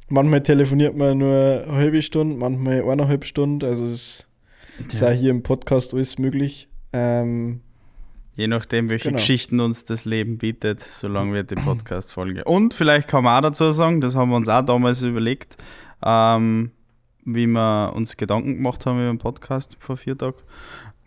[0.08, 3.64] Manchmal telefoniert man nur eine halbe Stunde, manchmal eineinhalb Stunden.
[3.64, 4.26] Also es
[4.88, 5.08] ist Ja.
[5.08, 6.68] auch hier im Podcast alles möglich.
[6.92, 7.60] Ähm,
[8.38, 9.16] Je nachdem, welche Genau.
[9.18, 12.44] Geschichten uns das Leben bietet, solange wird die Podcast-Folge.
[12.44, 15.56] Und vielleicht kann man auch dazu sagen, das haben wir uns auch damals überlegt,
[16.04, 16.70] ähm,
[17.24, 20.36] wie wir uns Gedanken gemacht haben über den Podcast vor vier Tagen,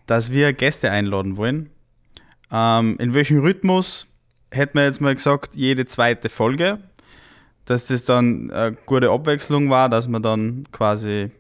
[0.08, 1.70] dass wir Gäste einladen wollen.
[2.52, 4.08] Ähm, in welchem Rhythmus
[4.52, 6.80] hätten wir jetzt mal gesagt, jede zweite Folge,
[7.64, 11.32] dass das dann eine gute Abwechslung war, dass man dann quasi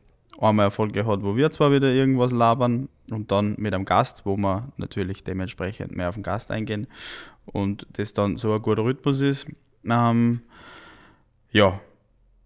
[0.42, 4.26] einmal eine Folge hat, wo wir zwar wieder irgendwas labern und dann mit einem Gast,
[4.26, 6.88] wo wir natürlich dementsprechend mehr auf den Gast eingehen
[7.46, 9.46] und das dann so ein guter Rhythmus ist.
[9.86, 10.42] Ähm,
[11.52, 11.80] ja,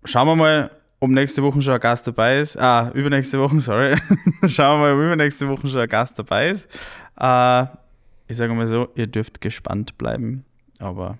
[0.03, 2.57] schauen wir mal, ob nächste Woche schon ein Gast dabei ist.
[2.57, 3.95] Ah, übernächste Woche, sorry.
[4.47, 6.67] schauen wir mal, ob übernächste Woche schon ein Gast dabei ist.
[7.19, 7.65] Äh,
[8.27, 10.45] ich sage mal so, ihr dürft gespannt bleiben,
[10.79, 11.17] aber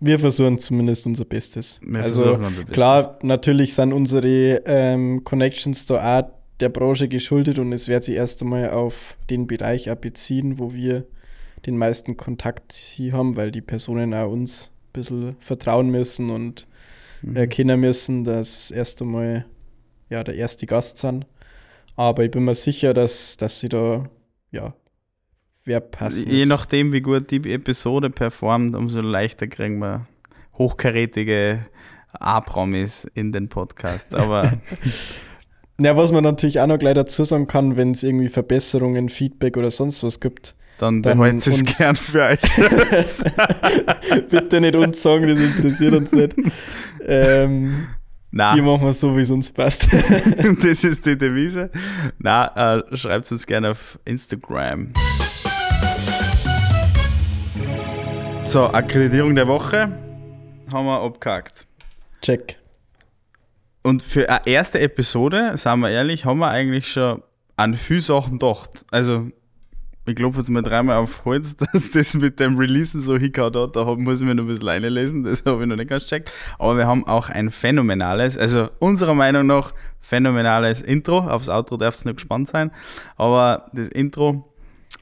[0.00, 1.80] wir versuchen zumindest unser Bestes.
[1.82, 2.72] wir also unser Bestes.
[2.74, 8.16] klar, natürlich sind unsere ähm, Connections da auch der Branche geschuldet und es wird sich
[8.16, 11.04] erst einmal auf den Bereich auch beziehen, wo wir
[11.66, 16.66] den meisten Kontakt hier haben, weil die Personen auch uns ein bisschen vertrauen müssen und
[17.22, 17.36] Mhm.
[17.36, 19.44] erkennen müssen, dass erst einmal
[20.08, 21.26] ja, der erste Gast sind.
[21.94, 24.08] Aber ich bin mir sicher, dass, dass sie da,
[24.50, 24.74] ja,
[25.70, 26.26] wer passt.
[26.26, 30.06] Je nachdem, wie gut die Episode performt, umso leichter kriegen wir
[30.58, 31.66] hochkarätige
[32.12, 34.14] A-Promis in den Podcast.
[34.14, 34.58] Aber
[35.80, 39.56] Ja, was man natürlich auch noch gleich dazu sagen kann, wenn es irgendwie Verbesserungen, Feedback
[39.56, 42.40] oder sonst was gibt, dann Dann behalten Sie es gern für euch.
[44.30, 46.34] bitte nicht uns sagen, das interessiert uns nicht.
[47.06, 47.86] Ähm,
[48.30, 48.54] Nein.
[48.54, 49.88] hier machen wir es so, wie es uns passt.
[50.62, 51.70] das ist die Devise.
[52.18, 54.92] Na, äh, schreibt uns gerne auf Instagram.
[58.50, 59.92] So, Akkreditierung der Woche
[60.72, 61.68] haben wir abgehakt.
[62.20, 62.58] Check.
[63.82, 67.22] Und für eine erste Episode, sagen wir ehrlich, haben wir eigentlich schon
[67.54, 68.84] an viele Sachen gedacht.
[68.90, 69.30] Also,
[70.04, 73.76] ich klopfe jetzt mal dreimal auf Holz, dass das mit dem Releasen so hingehauen hat.
[73.76, 76.32] Da muss ich mir noch ein bisschen reinlesen, das habe ich noch nicht ganz checkt.
[76.58, 81.18] Aber wir haben auch ein phänomenales, also unserer Meinung nach phänomenales Intro.
[81.18, 82.72] Aufs Outro darfst du nicht gespannt sein.
[83.16, 84.52] Aber das Intro,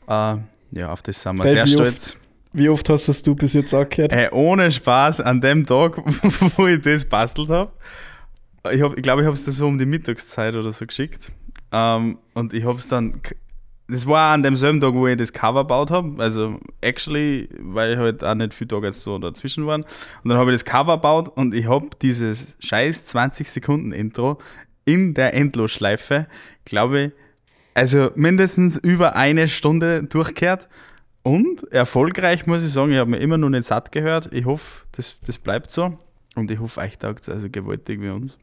[0.07, 0.37] äh,
[0.71, 2.17] ja, auf das sind wir Dave, sehr wie stolz.
[2.53, 4.13] Wie oft hast das du bis jetzt angehört?
[4.13, 5.99] Ey, ohne Spaß, an dem Tag,
[6.57, 7.71] wo ich das bastelt habe,
[8.73, 11.33] ich, hab, ich glaube, ich habe es dir so um die Mittagszeit oder so geschickt.
[11.73, 13.21] Ähm, und ich habe es dann,
[13.89, 16.23] das war an demselben Tag, wo ich das Cover gebaut habe.
[16.23, 19.83] Also, actually, weil ich halt auch nicht viele Tage jetzt so dazwischen waren.
[20.23, 24.39] Und dann habe ich das Cover gebaut und ich habe dieses scheiß 20 Sekunden Intro
[24.85, 26.27] in der Endlosschleife,
[26.65, 27.13] glaube ich,
[27.79, 30.69] also mindestens über eine Stunde durchgehört.
[31.23, 34.29] Und erfolgreich muss ich sagen, ich habe mir immer noch nicht satt gehört.
[34.33, 35.97] Ich hoffe, das, das bleibt so.
[36.35, 38.37] Und ich hoffe, euch taugt es also gewaltig wie uns.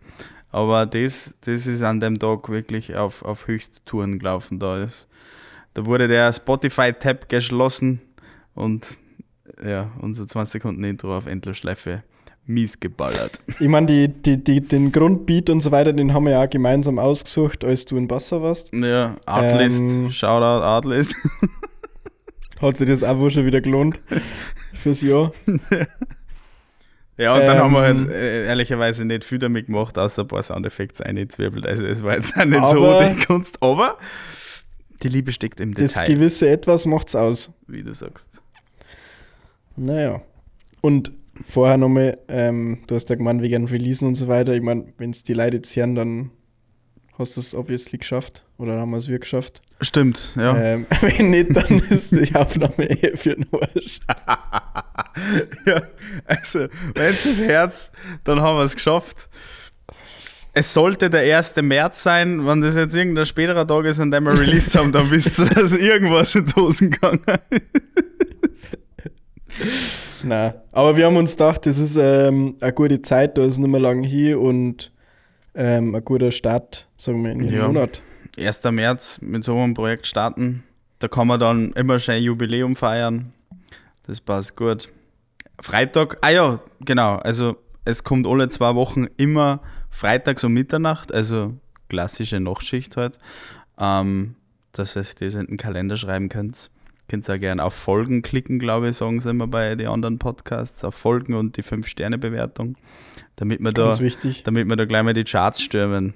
[0.51, 4.57] Aber das, das ist an dem Tag wirklich auf, auf Höchsttouren gelaufen.
[4.57, 5.09] Da, ist,
[5.73, 7.99] da wurde der Spotify-Tab geschlossen
[8.53, 8.87] und
[9.65, 12.03] ja, unser 20 Sekunden Intro auf Endlosschleife
[12.47, 13.39] mies geballert.
[13.59, 16.49] Ich meine, die, die, die, den Grundbeat und so weiter, den haben wir ja auch
[16.49, 18.71] gemeinsam ausgesucht, als du in Wasser warst.
[18.73, 20.11] Ja, Artlist, Ähm.
[20.11, 21.15] Shoutout Artlist.
[22.61, 23.99] Hat sich das auch wohl schon wieder gelohnt
[24.81, 25.31] fürs Jahr.
[27.17, 27.97] Ja, und dann haben wir Ähm.
[27.99, 31.65] halt äh, ehrlicherweise nicht viel damit gemacht, außer ein paar Soundeffekte eingezwirbelt.
[31.65, 33.97] Also es war jetzt auch nicht so die Kunst, aber
[35.01, 37.51] die Liebe steckt im Das Detail, gewisse Etwas macht's aus.
[37.67, 38.27] wie du sagst.
[39.77, 40.23] Naja.
[40.81, 44.53] Und vorher nochmal, ähm, du hast ja gemeint, wegen Releasen und so weiter.
[44.53, 46.31] Ich meine, wenn es die Leute jetzt hören, dann
[47.17, 48.43] hast du es obviously geschafft.
[48.57, 49.61] Oder haben wir es wirklich geschafft.
[49.81, 50.57] Stimmt, ja.
[50.57, 53.99] Ähm, wenn nicht, dann ist die Aufnahme eher für den Arsch.
[55.65, 55.81] ja.
[56.25, 57.91] Also, wenn es das Herz,
[58.23, 59.29] dann haben wir es geschafft.
[60.57, 61.57] Es sollte der 1.
[61.57, 65.11] März sein, wenn das jetzt irgendein späterer Tag ist, an dem wir released haben, dann
[65.11, 67.19] wisst ihr, dass irgendwas in die Hosen gegangen
[68.53, 68.77] ist.
[70.25, 70.53] Nein.
[70.71, 73.79] Aber wir haben uns gedacht, das ist ähm, eine gute Zeit, da ist nicht mehr
[73.79, 74.91] lang hier und
[75.53, 77.67] ähm, ein guter Start, sagen wir, in den Ja.
[77.67, 78.01] Monat.
[78.37, 78.63] 1.
[78.71, 80.63] März mit so einem Projekt starten.
[80.99, 83.31] Da kann man dann immer schön Jubiläum feiern.
[84.07, 84.89] Das passt gut.
[85.61, 87.15] Freitag, ah ja, genau.
[87.17, 91.53] Also es kommt alle zwei Wochen immer freitags um Mitternacht, also
[91.87, 93.17] klassische Nachtschicht halt.
[93.79, 94.35] Ähm,
[94.73, 96.69] dass ihr das in den Kalender schreiben könnt.
[97.07, 100.17] Könnt ihr auch gerne auf Folgen klicken, glaube ich, sagen sie immer bei den anderen
[100.17, 100.83] Podcasts.
[100.83, 102.75] Auf Folgen und die 5-Sterne-Bewertung.
[103.35, 103.95] Damit wir da
[104.43, 106.13] damit wir da gleich mal die Charts stürmen.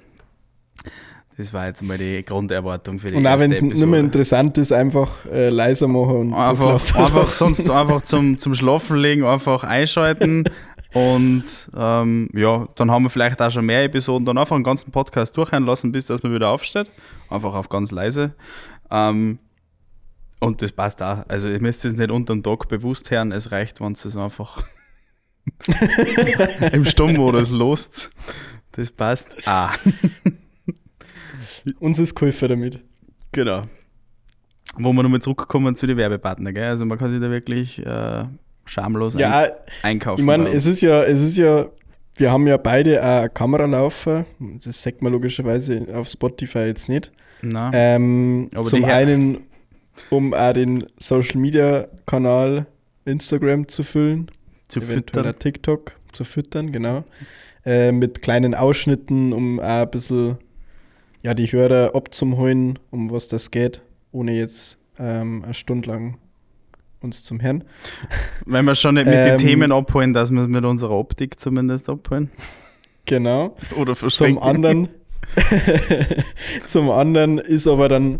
[1.38, 4.58] Das war jetzt mal die Grunderwartung für die Und auch wenn es nicht mehr interessant
[4.58, 9.64] ist, einfach äh, leiser machen und Einfach, einfach sonst einfach zum, zum Schlafen legen, einfach
[9.64, 10.44] einschalten,
[10.94, 11.44] Und
[11.78, 15.38] ähm, ja, dann haben wir vielleicht auch schon mehr Episoden, dann einfach einen ganzen Podcast
[15.38, 16.90] durchhören lassen, bis dass man wieder aufsteht.
[17.30, 18.34] Einfach auf ganz leise.
[18.90, 19.38] Ähm,
[20.40, 21.26] und das passt auch.
[21.28, 24.64] Also ihr müsst es nicht unter den Tag bewusst hören, es reicht, wenn es einfach
[26.72, 28.10] im Sturmmodus lost.
[28.74, 29.28] Das passt.
[29.46, 29.72] Ah.
[31.80, 32.80] Uns ist Käufer damit.
[33.32, 33.64] Genau.
[34.78, 36.70] Wo wir nochmal zurückkommen zu den Werbepartnern, gell?
[36.70, 38.26] Also man kann sich da wirklich äh,
[38.66, 39.50] schamlos Ja, ein
[39.84, 40.20] einkaufen.
[40.22, 41.68] ich meine, es ist ja, es ist ja,
[42.16, 44.26] wir haben ja beide auch eine Kamera laufen.
[44.64, 47.12] Das sagt man logischerweise auf Spotify jetzt nicht.
[47.42, 49.40] Na, Ähm, Aber zum einen,
[50.10, 52.66] um auch den Social Media Kanal
[53.06, 54.32] Instagram zu füllen,
[54.68, 55.34] zu füttern.
[55.38, 57.04] TikTok zu füttern, genau.
[57.66, 60.38] Äh, mit kleinen Ausschnitten, um auch ein bisschen
[61.22, 63.82] ja, die Hörer abzuholen, um was das geht,
[64.12, 66.18] ohne jetzt ähm, eine Stunde lang
[67.02, 67.64] uns zum Herrn.
[68.46, 71.40] Wenn wir schon nicht mit Ähm, den Themen abholen, dass wir es mit unserer Optik
[71.40, 72.30] zumindest abholen.
[73.06, 73.56] Genau.
[73.76, 74.44] Oder Zum verschränken.
[74.44, 74.90] anderen,
[76.68, 78.20] zum anderen ist aber dann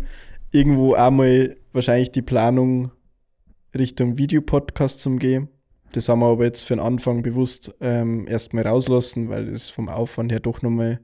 [0.50, 2.90] irgendwo einmal wahrscheinlich die Planung
[3.76, 5.48] Richtung Videopodcast zum Gehen.
[5.92, 9.88] Das haben wir aber jetzt für den Anfang bewusst ähm, erstmal rauslassen, weil es vom
[9.88, 11.00] Aufwand her doch nochmal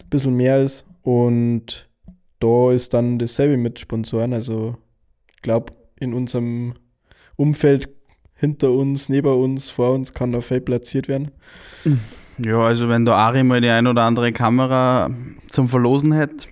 [0.00, 0.86] ein bisschen mehr ist.
[1.02, 1.88] Und
[2.40, 4.32] da ist dann dasselbe mit Sponsoren.
[4.32, 4.76] Also
[5.34, 6.74] ich glaube, in unserem
[7.36, 7.88] Umfeld
[8.34, 11.30] hinter uns, neben uns, vor uns kann da viel platziert werden.
[12.38, 15.10] Ja, also wenn der Ari mal die ein oder andere Kamera
[15.50, 16.46] zum Verlosen hätte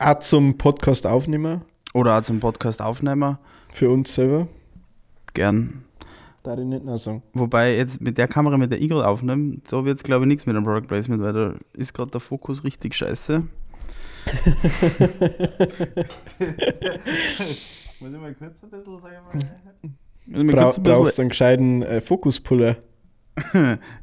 [0.00, 1.62] Auch zum Podcast aufnehmen
[1.94, 3.38] oder auch zum Podcast aufnehmen,
[3.70, 4.48] für uns selber.
[5.32, 5.84] gern.
[6.42, 7.22] Da ich nicht noch sagen.
[7.32, 10.28] Wobei jetzt mit der Kamera, mit der ich gerade aufnehme, da wird es glaube ich
[10.28, 13.44] nichts mit dem Product Placement, weil da ist gerade der Fokus richtig scheiße.
[18.00, 20.48] Muss ich mal kurz ein bisschen sagen?
[20.48, 22.76] Bra brauchst einen gescheiten äh, Fokuspuller.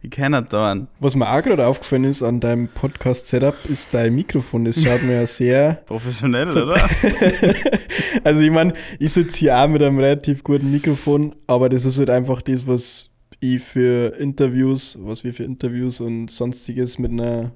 [0.01, 0.87] Ich kenne da einen.
[0.99, 4.65] Was mir auch gerade aufgefallen ist an deinem Podcast-Setup, ist dein Mikrofon.
[4.65, 5.73] Das schaut mir ja sehr.
[5.85, 6.73] Professionell, oder?
[8.23, 11.97] also, ich meine, ich sitze hier auch mit einem relativ guten Mikrofon, aber das ist
[11.97, 17.51] halt einfach das, was ich für Interviews, was wir für Interviews und sonstiges mit einer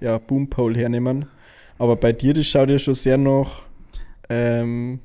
[0.00, 1.26] ja, Boompole hernehmen.
[1.78, 3.62] Aber bei dir, das schaut ja schon sehr nach
[4.28, 5.00] ähm,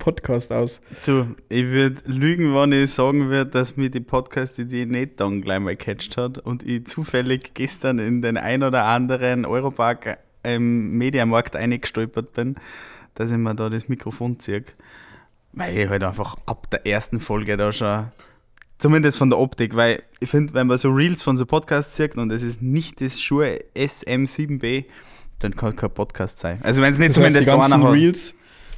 [0.00, 0.80] Podcast aus.
[1.06, 5.60] Du, ich würde lügen, wenn ich sagen würde, dass mir die Podcast-Idee nicht dann gleich
[5.60, 11.54] mal catcht hat und ich zufällig gestern in den ein oder anderen Europark im Mediamarkt
[11.54, 12.56] eingestolpert bin,
[13.14, 14.64] dass ich mir da das Mikrofon ziehe.
[15.52, 18.08] Weil ich halt einfach ab der ersten Folge da schon,
[18.78, 22.16] zumindest von der Optik, weil ich finde, wenn man so Reels von so Podcasts sieht
[22.16, 24.86] und es ist nicht das Schuhe SM7B,
[25.40, 26.58] dann kann es kein Podcast sein.
[26.62, 27.86] Also wenn es nicht Das heißt, die zumindest da ganzen.
[27.86, 28.34] Reels,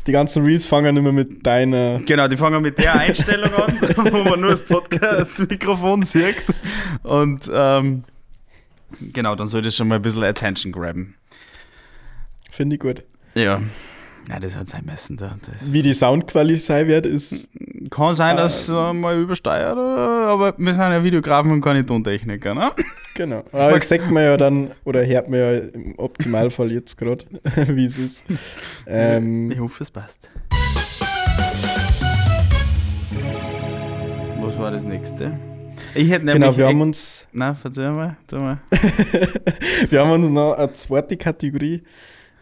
[0.07, 3.79] die ganzen Reels fangen immer mit deiner Genau, die fangen mit der Einstellung an,
[4.13, 6.43] wo man nur das Podcast-Mikrofon sieht.
[7.03, 8.05] Und ähm,
[9.01, 11.15] genau, dann soll das schon mal ein bisschen Attention graben.
[12.51, 13.05] Finde ich gut.
[13.35, 13.63] Ja.
[14.29, 15.37] Ja, das hat sein Messen da.
[15.63, 17.49] Wie die Soundqualität sein wird, ist.
[17.91, 21.85] Kann sein, dass es äh, mal übersteuert, äh, aber wir sind ja Videografen und keine
[21.85, 22.73] Tontechniker, ne?
[23.15, 23.45] Genau.
[23.53, 27.25] Aber das sagt man ja dann, oder hört man ja im Optimalfall jetzt gerade,
[27.69, 28.25] wie es ist.
[28.87, 30.31] Ähm, Ich hoffe, es passt.
[34.41, 35.39] Was war das nächste?
[35.95, 36.43] Ich hätte nämlich.
[36.43, 38.59] genau, wir haben uns, Na, verzeih mal, tu mal.
[39.91, 41.83] wir haben uns noch eine zweite Kategorie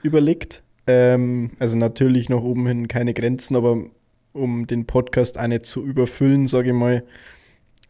[0.03, 0.63] überlegt.
[0.87, 3.85] Ähm, also natürlich nach oben hin keine Grenzen, aber
[4.33, 7.03] um den Podcast auch nicht zu überfüllen, sage ich mal,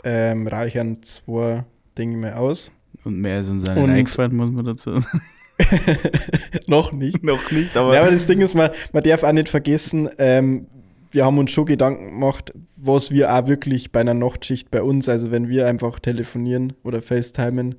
[0.05, 1.65] ähm, reichern zwei
[1.99, 2.71] Dinge mehr aus.
[3.05, 5.23] Und mehr ist uns Und- eingefallen, muss man dazu sagen.
[6.67, 7.23] noch nicht.
[7.23, 7.95] Noch nicht, aber.
[7.95, 10.67] Ja, aber das Ding ist, man, man darf auch nicht vergessen, ähm,
[11.13, 15.09] wir haben uns schon Gedanken gemacht, was wir auch wirklich bei einer Nachtschicht bei uns,
[15.09, 17.75] also wenn wir einfach telefonieren oder FaceTimen,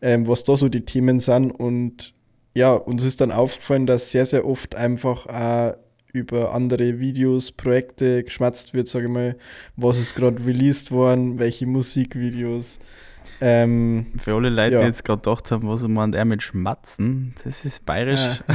[0.00, 1.50] ähm, was da so die Themen sind.
[1.50, 2.14] Und
[2.54, 5.74] ja, uns ist dann aufgefallen, dass sehr, sehr oft einfach auch
[6.18, 9.36] über andere Videos, Projekte geschmatzt wird, sage ich mal,
[9.76, 12.78] was ist gerade released worden, welche Musikvideos.
[13.40, 14.80] Ähm, Für alle Leute, Ja.
[14.80, 18.20] die jetzt gerade gedacht haben, was meint er mit Schmatzen, das ist bayerisch.
[18.48, 18.54] Ah.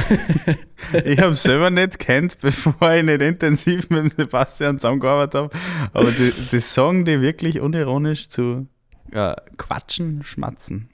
[1.04, 5.50] ich habe selber nicht kennt, bevor ich nicht intensiv mit dem Sebastian zusammengearbeitet habe.
[5.92, 8.66] Aber die, die sagen die wirklich unironisch zu
[9.12, 10.88] ja, quatschen, schmatzen.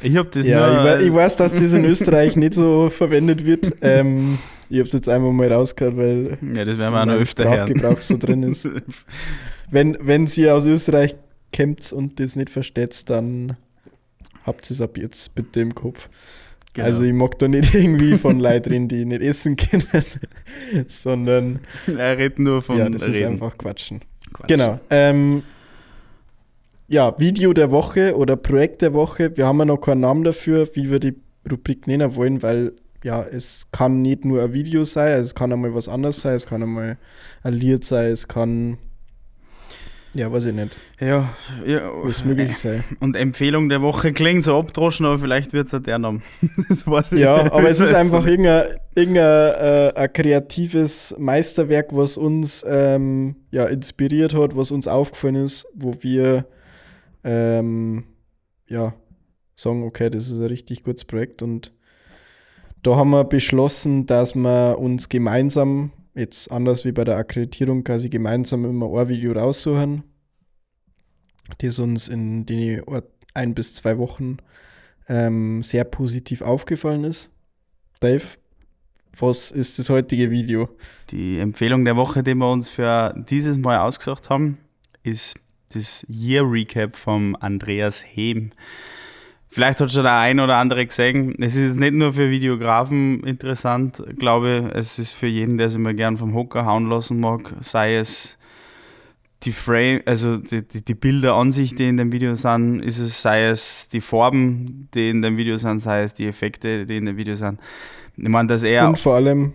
[0.00, 0.84] Ich habe das Ja, ich, nur.
[0.84, 3.72] wei- ich weiß, dass das in Österreich nicht so verwendet wird.
[3.82, 4.38] Ähm,
[4.70, 7.50] ich habe es jetzt einfach mal rausgehört, weil ja, das werden wir auch noch öfter
[7.50, 7.96] hören.
[8.00, 8.68] So drin ist.
[9.70, 11.14] Wenn, wenn ihr aus Österreich
[11.54, 13.58] kommt und das nicht versteht, dann
[14.44, 16.08] habt ihr es ab jetzt bitte im Kopf.
[16.72, 16.86] Genau.
[16.86, 19.84] Also ich mag da nicht irgendwie von Leuten reden, die nicht essen können,
[20.86, 23.32] sondern er redet nur von ja, das ist Reden.
[23.32, 24.00] einfach Quatschen.
[24.32, 24.48] Quatsch.
[24.48, 24.80] Genau.
[24.88, 25.42] Ähm,
[26.88, 29.36] ja, Video der Woche oder Projekt der Woche.
[29.36, 31.14] Wir haben ja noch keinen Namen dafür, wie wir die
[31.50, 32.72] Rubrik nennen wollen, weil
[33.04, 36.46] ja, es kann nicht nur ein Video sein, es kann einmal was anderes sein, es
[36.46, 36.98] kann einmal
[37.42, 38.78] ein Lied sein, es kann
[40.14, 40.76] ja, weiß ich nicht.
[40.98, 41.32] Ja,
[41.66, 41.90] ja.
[42.02, 42.82] Was möglich sein.
[43.00, 46.22] Und Empfehlung der Woche klingt so abdroschen, aber vielleicht wird es ja der Name.
[47.12, 54.34] ja, aber es ist einfach irgendein, irgendein äh, kreatives Meisterwerk, was uns ähm, ja, inspiriert
[54.34, 56.46] hat, was uns aufgefallen ist, wo wir
[57.22, 58.04] ähm,
[58.66, 58.94] ja,
[59.56, 61.72] sagen, okay, das ist ein richtig gutes Projekt und
[62.82, 68.08] da haben wir beschlossen, dass wir uns gemeinsam jetzt anders wie bei der Akkreditierung quasi
[68.08, 70.02] gemeinsam immer ein Video raussuchen,
[71.58, 72.82] das uns in den
[73.34, 74.38] ein bis zwei Wochen
[75.08, 77.30] ähm, sehr positiv aufgefallen ist.
[78.00, 78.24] Dave,
[79.16, 80.68] was ist das heutige Video?
[81.10, 84.58] Die Empfehlung der Woche, die wir uns für dieses Mal ausgesucht haben,
[85.02, 85.36] ist
[85.72, 88.50] das Year Recap vom Andreas Hehm.
[89.50, 91.34] Vielleicht hat schon der ein oder andere gesehen.
[91.40, 94.76] Es ist nicht nur für Videografen interessant, glaube ich.
[94.76, 98.38] Es ist für jeden, der sich mal gern vom Hocker hauen lassen mag, sei es
[99.44, 102.98] die Frame, also die, die, die, Bilder an sich, die in dem Video sind, ist
[102.98, 106.96] es, sei es die Farben, die in dem Video sind, sei es die Effekte, die
[106.96, 107.60] in dem Video sind.
[108.16, 108.88] Ich meine, dass er.
[108.88, 109.52] Und vor allem,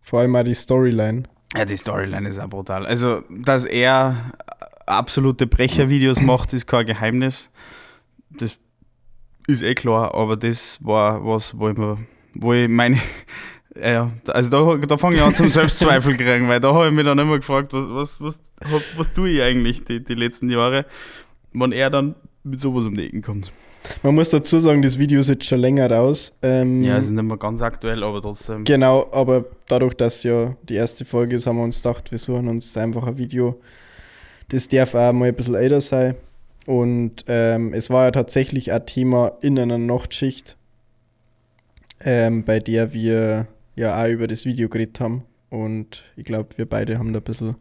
[0.00, 1.24] vor allem auch die Storyline.
[1.54, 2.86] Ja, die Storyline ist auch brutal.
[2.86, 4.32] Also, dass er
[4.86, 7.50] absolute Brechervideos macht, ist kein Geheimnis.
[8.30, 8.58] Das
[9.46, 11.98] ist eh klar, aber das war was, wo ich, mir,
[12.34, 12.98] wo ich meine,
[13.80, 17.04] ja, also da, da fange ich an zum Selbstzweifel kriegen, weil da habe ich mich
[17.04, 18.40] dann immer gefragt, was, was, was,
[18.96, 20.86] was tue ich eigentlich die, die letzten Jahre,
[21.52, 23.52] wenn er dann mit sowas um die Ecken kommt.
[24.02, 26.36] Man muss dazu sagen, das Video ist jetzt schon länger raus.
[26.42, 28.64] Ähm, ja, es ist nicht mehr ganz aktuell, aber trotzdem.
[28.64, 32.48] Genau, aber dadurch, dass ja die erste Folge ist, haben wir uns gedacht, wir suchen
[32.48, 33.60] uns einfach ein Video.
[34.48, 36.14] Das darf auch mal ein bisschen älter sein.
[36.66, 40.56] Und ähm, es war ja tatsächlich ein Thema in einer Nachtschicht,
[42.00, 43.46] ähm, bei der wir
[43.76, 45.24] ja auch über das Video geredet haben.
[45.48, 47.56] Und ich glaube, wir beide haben da ein bisschen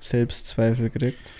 [0.00, 1.34] Selbstzweifel gekriegt.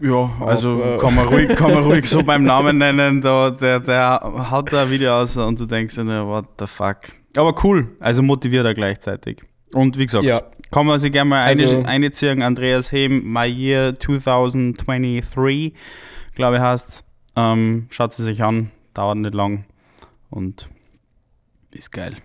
[0.00, 3.22] Ja, also Aber, kann, man ruhig, kann man ruhig so beim Namen nennen.
[3.22, 4.20] Da, der, der
[4.50, 6.98] haut da ein Video aus und du denkst dir, what the fuck.
[7.36, 9.42] Aber cool, also motiviert er gleichzeitig.
[9.72, 10.42] Und wie gesagt, ja.
[10.76, 12.42] Kann man sich gerne mal also, einziehen.
[12.42, 15.72] Andreas Heim, My Year 2023
[16.34, 17.02] glaube ich, heißt
[17.34, 19.64] ähm, Schaut sie sich an, dauert nicht lang
[20.28, 20.68] und
[21.70, 22.16] ist geil.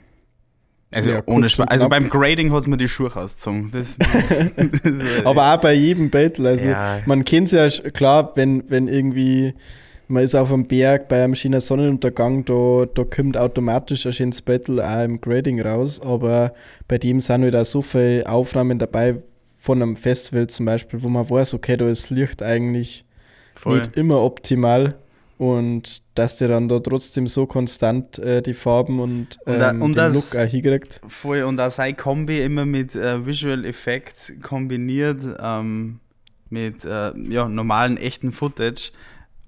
[0.94, 1.70] Also ja, ohne Spaß.
[1.70, 3.72] Also beim Grading hat mir die Schuhe ausgezogen.
[3.72, 3.98] Das,
[4.84, 6.50] das Aber auch bei jedem Battle.
[6.50, 7.00] Also ja.
[7.06, 9.54] man kennt es ja klar, wenn, wenn irgendwie
[10.12, 14.42] man ist auf einem Berg bei einem schönen Sonnenuntergang, da, da kommt automatisch ein schönes
[14.42, 16.00] Battle auch im Grading raus.
[16.02, 16.54] Aber
[16.88, 19.16] bei dem sind halt auch so viele Aufnahmen dabei
[19.58, 23.06] von einem Festival zum Beispiel, wo man weiß, okay, da ist Licht eigentlich
[23.56, 23.80] Voll.
[23.80, 24.96] nicht immer optimal
[25.38, 30.14] und dass der dann da trotzdem so konstant äh, die Farben und, ähm, und, den
[30.14, 31.02] Look auch hinkriegt.
[31.08, 36.00] Voll, und auch sein Kombi immer mit äh, Visual Effects kombiniert ähm,
[36.50, 38.92] mit äh, ja, normalen, echten Footage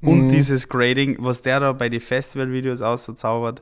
[0.03, 0.29] und mhm.
[0.29, 3.61] dieses Grading, was der da bei den Festival-Videos auszaubert.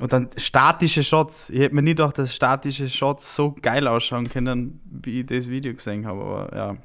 [0.00, 1.50] Und dann statische Shots.
[1.50, 5.50] Ich hätte mir nie gedacht, dass statische Shots so geil ausschauen können, wie ich das
[5.50, 6.20] Video gesehen habe.
[6.20, 6.76] Aber ja,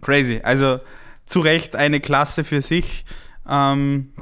[0.00, 0.40] crazy.
[0.42, 0.80] Also
[1.26, 3.04] zu Recht eine Klasse für sich.
[3.46, 4.12] Ähm,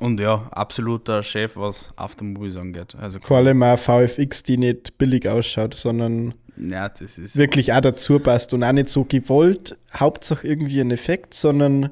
[0.00, 2.96] und ja, absoluter Chef, was Aftermovies angeht.
[2.98, 7.80] Also Vor allem auch VFX, die nicht billig ausschaut, sondern ja, das ist wirklich auch
[7.80, 11.90] dazu passt und auch nicht so gewollt, Hauptsache irgendwie ein Effekt, sondern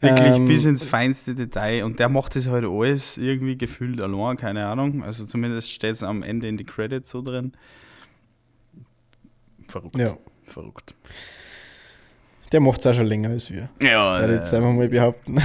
[0.00, 1.84] wirklich ähm, bis ins feinste Detail.
[1.84, 5.02] Und der macht das halt alles irgendwie gefühlt allein, keine Ahnung.
[5.02, 7.52] Also zumindest steht es am Ende in die Credits so drin.
[9.68, 9.96] Verrückt.
[9.96, 10.16] Ja.
[10.44, 10.94] Verrückt.
[12.52, 13.68] Der macht es auch schon länger als wir.
[13.82, 14.20] Ja.
[14.20, 15.38] Äh, jetzt einfach mal behaupten.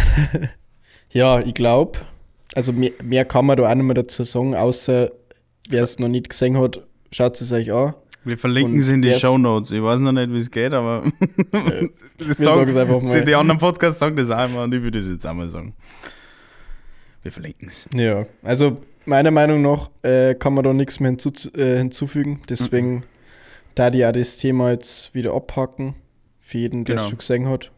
[1.11, 1.99] ja, ich glaube,
[2.55, 5.11] also mehr, mehr, kann man da auch nicht mehr dazu sagen, außer
[5.69, 6.81] wer es noch nicht gesehen hat,
[7.11, 7.93] schaut es euch an.
[8.25, 9.71] Wir verlinken es in die Show Notes.
[9.71, 11.03] Ich weiß noch nicht, wie es geht, aber
[11.53, 13.19] äh, wir sagen es einfach mal.
[13.19, 15.75] Die, die, anderen Podcasts sagen das immer und ich würde das jetzt auch mal sagen.
[17.21, 17.87] Wir verlinken es.
[17.93, 22.41] Ja, also meiner Meinung nach äh, kann man da nichts mehr hinzu, äh, hinzufügen.
[22.49, 23.03] Deswegen mhm.
[23.75, 25.95] da die auch das Thema jetzt wieder abhaken.
[26.41, 27.03] Für jeden, der genau.
[27.03, 27.71] es schon gesehen hat.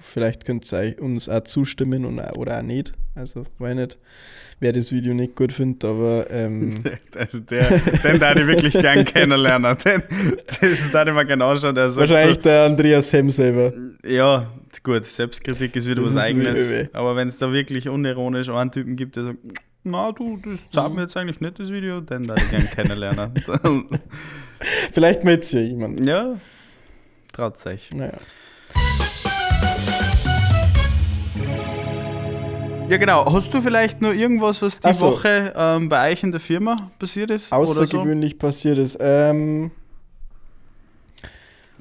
[0.00, 2.92] Vielleicht könnt ihr uns auch zustimmen und, oder auch nicht.
[3.14, 3.98] Also, weiß nicht,
[4.62, 6.30] wer das Video nicht gut findet, aber.
[6.30, 6.74] Ähm
[7.18, 9.76] also, der, den darf ich wirklich gern kennenlernen.
[9.84, 10.02] Den,
[10.60, 11.74] das darf ich mal genau anschauen.
[11.74, 13.72] Der Wahrscheinlich so, der Andreas Hem selber.
[14.06, 14.50] Ja,
[14.82, 16.94] gut, Selbstkritik ist wieder das was ist Eigenes.
[16.94, 19.38] Aber wenn es da wirklich unironisch einen Typen gibt, der sagt,
[19.84, 23.32] na du, das zeigt mir jetzt eigentlich nicht das Video, den darf ich gern kennenlernen.
[24.92, 26.06] Vielleicht meldet sich ja jemand.
[26.06, 26.36] Ja,
[27.32, 27.90] Traut sich.
[27.92, 28.18] Naja.
[32.88, 33.24] Ja, genau.
[33.32, 35.12] Hast du vielleicht noch irgendwas, was die so.
[35.12, 37.50] Woche ähm, bei euch in der Firma passiert ist?
[37.52, 38.98] Außergewöhnlich passiert ist.
[39.00, 39.70] Ähm,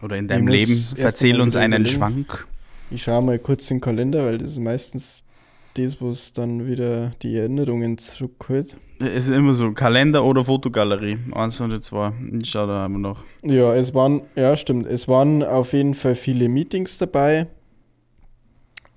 [0.02, 0.20] Oder, so?
[0.20, 0.82] in deinem Leben?
[0.98, 1.98] Erzähl uns einen überlegen.
[1.98, 2.48] Schwank.
[2.92, 5.26] ich schaue mal kurz den Kalender, weil das ist meistens
[5.74, 8.78] das, was dann wieder die Erinnerungen zurückholt.
[9.00, 11.18] Es ist immer so, Kalender oder Fotogalerie.
[11.34, 12.14] Eins von den zwei.
[12.40, 13.24] Ich schau da immer noch.
[13.44, 14.86] Ja, es waren, ja, stimmt.
[14.86, 17.48] Es waren auf jeden Fall viele Meetings dabei.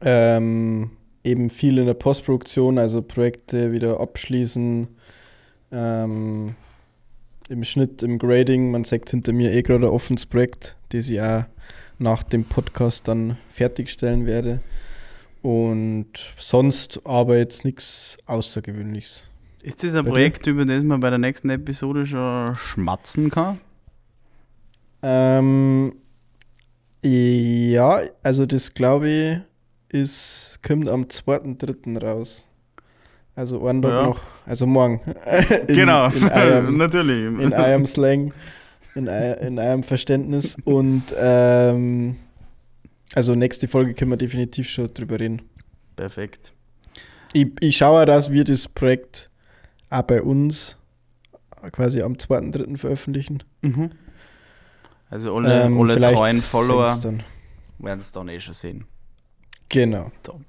[0.00, 0.90] Ähm,
[1.24, 4.86] eben viel in der Postproduktion, also Projekte wieder abschließen.
[5.72, 6.54] Ähm,
[7.48, 8.70] Im Schnitt, im Grading.
[8.70, 11.44] Man sagt hinter mir eh gerade ein offenes Projekt, das ich auch
[11.98, 14.60] nach dem Podcast dann fertigstellen werde.
[15.42, 19.24] Und sonst aber jetzt nichts Außergewöhnliches.
[19.62, 20.14] Ist das ein Bei dir?
[20.14, 23.60] Projekt, über das man bei der nächsten Episode schon schmatzen kann?
[25.02, 25.94] Ähm,
[27.02, 29.38] ja, also das glaube ich
[29.94, 32.00] ist, kommt am 2.3.
[32.02, 32.44] raus.
[33.36, 34.02] Also einen Tag Ja.
[34.06, 35.00] noch, also morgen.
[35.68, 37.24] In- genau, In eurem, natürlich.
[37.40, 38.32] in eurem Slang,
[38.94, 40.56] in, in eurem Verständnis.
[40.64, 42.16] Und ähm,
[43.14, 45.42] also nächste Folge können wir definitiv schon drüber reden.
[45.96, 46.52] Perfekt.
[47.32, 49.30] Ich, ich schaue, dass wir das Projekt
[49.90, 50.76] auch bei uns
[51.72, 52.76] quasi am 2.3.
[52.76, 53.42] veröffentlichen.
[53.62, 53.90] Mhm.
[55.10, 56.86] Also alle, Ähm, alle treuen Follower
[57.78, 58.84] werden es dann eh schon sehen.
[59.74, 60.12] Genau.
[60.22, 60.40] Top.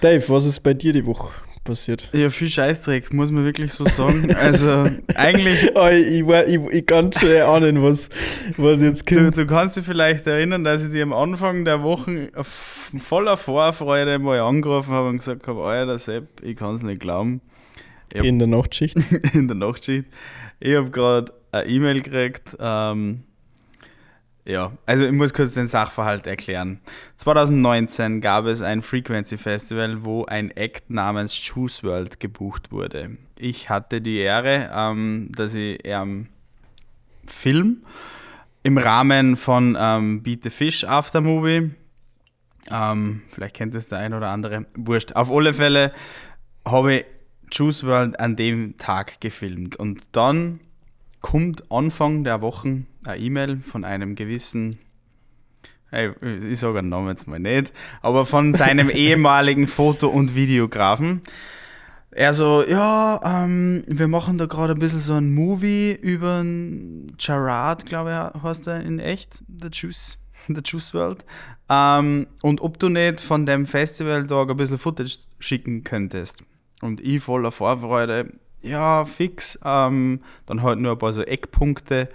[0.00, 2.08] Dave, was ist bei dir die Woche passiert?
[2.12, 4.34] Ja, viel Scheißdreck, muss man wirklich so sagen.
[4.34, 8.08] Also eigentlich, Oh, ich, ich, ich, ich kann schon ahnen, was,
[8.56, 9.36] was jetzt du, kommt.
[9.36, 12.32] du kannst dich vielleicht erinnern, dass ich dir am Anfang der Woche
[12.98, 17.40] voller Vorfreude mal angerufen habe und gesagt habe, Alter Sepp, ich kann es nicht glauben.
[18.12, 18.24] Ja.
[18.24, 18.96] In der Nachtschicht.
[19.32, 20.06] in der Nachtschicht.
[20.58, 22.56] Ich habe gerade eine E-Mail gekriegt.
[22.58, 23.22] Ähm,
[24.48, 26.80] ja, also ich muss kurz den Sachverhalt erklären.
[27.18, 33.18] 2019 gab es ein Frequency Festival, wo ein Act namens Juice World gebucht wurde.
[33.38, 36.28] Ich hatte die Ehre, ähm, dass ich ähm,
[37.26, 37.82] Film
[38.62, 41.70] im Rahmen von ähm, Beat the Fish Aftermovie,
[42.70, 45.12] ähm, vielleicht kennt es der ein oder andere, wurscht.
[45.12, 45.92] Auf alle Fälle
[46.64, 47.04] habe ich
[47.52, 49.76] Juice World an dem Tag gefilmt.
[49.76, 50.60] Und dann
[51.20, 54.78] kommt Anfang der Woche eine E-Mail von einem gewissen,
[55.90, 61.22] ich sage den Namen jetzt mal nicht, aber von seinem ehemaligen Foto- und Videografen.
[62.10, 66.44] Er so, ja, ähm, wir machen da gerade ein bisschen so ein Movie über
[67.16, 71.24] Gerard, glaube ich, heißt er in echt, The Juice, The Juice World.
[71.68, 76.44] Ähm, und ob du nicht von dem Festival-Tag ein bisschen Footage schicken könntest.
[76.80, 79.58] Und ich voller Vorfreude, ja, fix.
[79.64, 82.08] Ähm, dann halt nur ein paar so Eckpunkte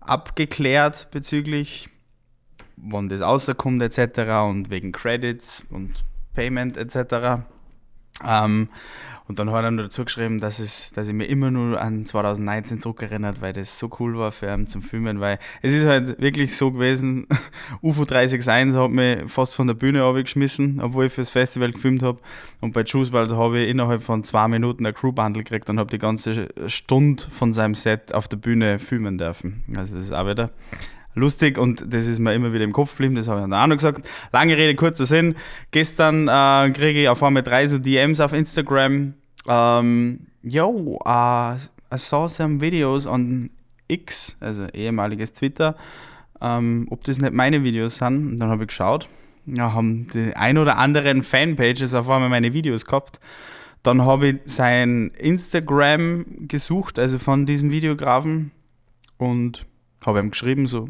[0.00, 1.88] abgeklärt bezüglich,
[2.76, 4.20] wann das rauskommt etc.
[4.48, 7.42] und wegen Credits und Payment etc.
[8.24, 8.68] Ähm,
[9.28, 12.06] und dann hat er nur dazu geschrieben, dass, es, dass ich mir immer nur an
[12.06, 16.20] 2019 zurückerinnert, weil das so cool war für ihn zum Filmen, weil es ist halt
[16.20, 17.26] wirklich so gewesen,
[17.82, 22.20] UFO 361 hat mich fast von der Bühne abgeschmissen, obwohl ich fürs Festival gefilmt habe.
[22.60, 25.90] Und bei Juice World habe ich innerhalb von zwei Minuten ein Crew-Bundle gekriegt und habe
[25.90, 29.64] die ganze Stunde von seinem Set auf der Bühne filmen dürfen.
[29.76, 30.50] Also das ist auch wieder
[31.16, 33.66] lustig und das ist mir immer wieder im Kopf geblieben, das habe ich dann auch
[33.66, 34.08] noch gesagt.
[34.32, 35.34] Lange Rede, kurzer Sinn.
[35.72, 39.14] Gestern äh, kriege ich auf einmal drei so DMs auf Instagram.
[39.48, 41.56] Ähm, yo, uh,
[41.92, 43.50] I saw some videos on
[43.88, 45.76] X, also ehemaliges Twitter,
[46.40, 48.32] ähm, ob das nicht meine Videos sind.
[48.32, 49.08] Und dann habe ich geschaut.
[49.46, 53.20] Ja, haben die ein oder anderen Fanpages auf einmal meine Videos gehabt.
[53.84, 58.50] Dann habe ich sein Instagram gesucht, also von diesem Videografen
[59.16, 59.64] und
[60.04, 60.88] habe ihm geschrieben, so,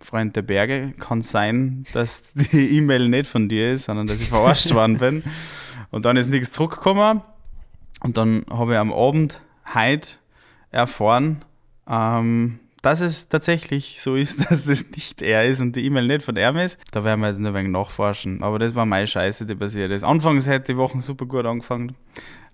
[0.00, 4.28] Freund der Berge, kann sein, dass die E-Mail nicht von dir ist, sondern dass ich
[4.28, 5.22] verarscht worden bin.
[5.90, 7.22] Und dann ist nichts zurückgekommen.
[8.02, 9.40] Und dann habe ich am Abend
[9.74, 10.12] heute
[10.70, 11.44] erfahren,
[11.88, 16.22] ähm, dass es tatsächlich so ist, dass das nicht er ist und die E-Mail nicht
[16.22, 16.80] von ihm ist.
[16.92, 18.42] Da werden wir jetzt noch ein wenig nachforschen.
[18.42, 20.04] Aber das war meine Scheiße, die passiert ist.
[20.04, 21.94] Anfangs hätte die Woche super gut angefangen,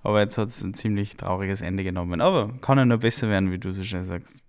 [0.03, 2.21] aber jetzt hat es ein ziemlich trauriges Ende genommen.
[2.21, 4.43] Aber kann ja nur besser werden, wie du so schön sagst.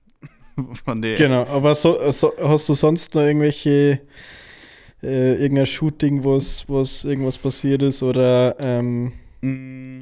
[0.86, 4.02] Von der Genau, aber so, so, hast du sonst noch irgendwelche,
[5.04, 6.66] äh, irgendein Shooting, was
[7.06, 10.02] irgendwas passiert ist oder ähm, Mm,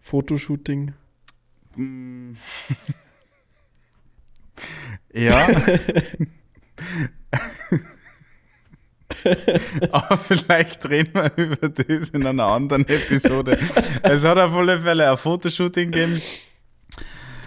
[0.00, 0.92] Fotoshooting?
[1.76, 2.32] mm.
[5.14, 5.48] ja.
[9.92, 13.58] Aber vielleicht reden wir über das in einer anderen Episode.
[14.02, 16.20] Es hat auf alle Fälle ein Fotoshooting gegeben.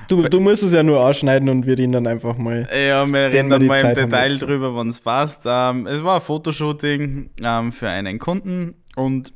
[0.08, 2.68] Du, du musst es ja nur ausschneiden und wir ihn dann einfach mal.
[2.72, 5.44] Ja, wir reden dann mal im Detail drüber, wann es passt.
[5.46, 9.34] Ähm, es war ein Fotoshooting ähm, für einen Kunden und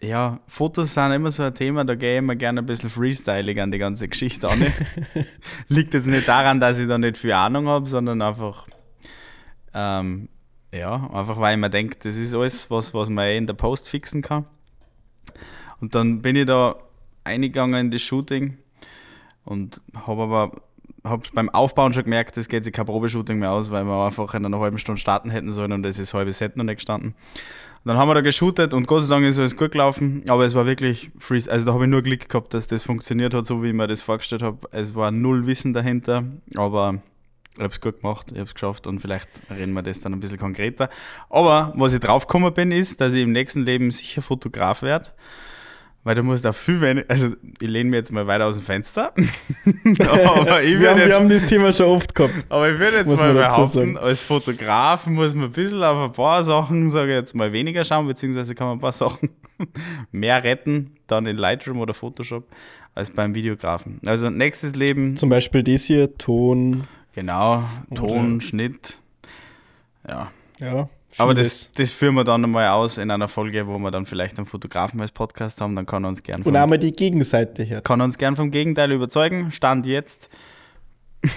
[0.00, 3.58] Ja, Fotos sind immer so ein Thema, da gehe ich immer gerne ein bisschen freestyling
[3.58, 4.64] an die ganze Geschichte an.
[5.68, 8.68] Liegt jetzt nicht daran, dass ich da nicht viel Ahnung habe, sondern einfach,
[9.74, 10.28] ähm,
[10.72, 13.54] ja, einfach weil ich mir denke, das ist alles was, was man eh in der
[13.54, 14.44] Post fixen kann.
[15.80, 16.76] Und dann bin ich da
[17.24, 18.56] eingegangen in das Shooting
[19.44, 20.52] und habe aber
[21.04, 24.34] hab's beim Aufbauen schon gemerkt, das geht sich kein Probeshooting mehr aus, weil wir einfach
[24.34, 27.14] in einer halben Stunde starten hätten sollen und das ist halbe Set noch nicht gestanden.
[27.84, 30.44] Und dann haben wir da geshootet und Gott sei Dank ist alles gut gelaufen, aber
[30.44, 31.50] es war wirklich freeze.
[31.50, 33.86] Also da habe ich nur Glück gehabt, dass das funktioniert hat, so wie ich mir
[33.86, 34.58] das vorgestellt habe.
[34.72, 36.24] Es war null Wissen dahinter,
[36.56, 37.00] aber
[37.54, 40.12] ich habe es gut gemacht, ich habe es geschafft und vielleicht reden wir das dann
[40.12, 40.90] ein bisschen konkreter.
[41.30, 45.10] Aber was ich drauf gekommen bin, ist, dass ich im nächsten Leben sicher Fotograf werde
[46.04, 47.30] weil du musst auch viel weniger, also
[47.60, 49.12] ich lehne mich jetzt mal weiter aus dem Fenster.
[49.14, 52.34] aber ich wir, haben, jetzt, wir haben das Thema schon oft gehabt.
[52.48, 56.44] Aber ich würde jetzt mal behaupten, als Fotograf muss man ein bisschen auf ein paar
[56.44, 59.30] Sachen, sage ich jetzt mal, weniger schauen, beziehungsweise kann man ein paar Sachen
[60.12, 62.44] mehr retten, dann in Lightroom oder Photoshop,
[62.94, 64.00] als beim Videografen.
[64.06, 65.16] Also nächstes Leben.
[65.16, 66.84] Zum Beispiel das hier, Ton.
[67.14, 68.40] Genau, Ton?
[68.40, 68.98] Schnitt.
[70.08, 70.30] Ja.
[70.60, 70.88] Ja.
[71.18, 74.38] Aber das, das führen wir dann einmal aus in einer Folge, wo wir dann vielleicht
[74.38, 76.42] einen Fotografen als Podcast haben, dann kann er uns gern.
[76.42, 77.80] Und einmal die Gegenseite her.
[77.80, 79.50] Kann uns gern vom Gegenteil überzeugen.
[79.50, 80.30] Stand jetzt.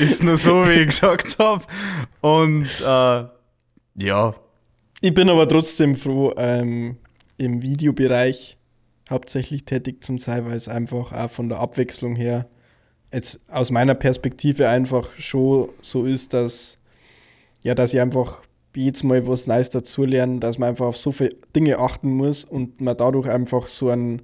[0.00, 1.64] ist nur so, wie ich gesagt habe.
[2.20, 3.24] Und äh,
[4.04, 4.34] ja.
[5.00, 6.96] Ich bin aber trotzdem froh, ähm,
[7.38, 8.58] im Videobereich
[9.08, 12.48] hauptsächlich tätig zu sein, weil es einfach auch von der Abwechslung her
[13.12, 16.78] jetzt aus meiner Perspektive einfach schon so ist, dass
[17.62, 18.42] ja, dass ich einfach
[18.74, 22.80] jedes Mal was Neues dazulernen, dass man einfach auf so viele Dinge achten muss und
[22.80, 24.22] man dadurch einfach so ein,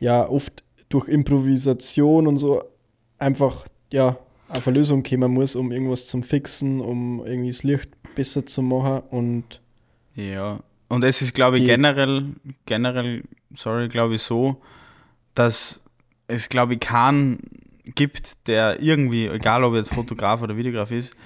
[0.00, 2.62] ja, oft durch Improvisation und so
[3.18, 4.18] einfach, ja,
[4.48, 8.62] auf eine Lösung kommen muss, um irgendwas zu fixen, um irgendwie das Licht besser zu
[8.62, 9.60] machen und
[10.14, 12.34] ja, und es ist, glaube ich, generell,
[12.66, 13.24] generell,
[13.56, 14.62] sorry, glaube ich so,
[15.34, 15.80] dass
[16.28, 17.40] es, glaube ich, keinen
[17.84, 21.16] gibt, der irgendwie, egal ob jetzt Fotograf oder Videograf ist,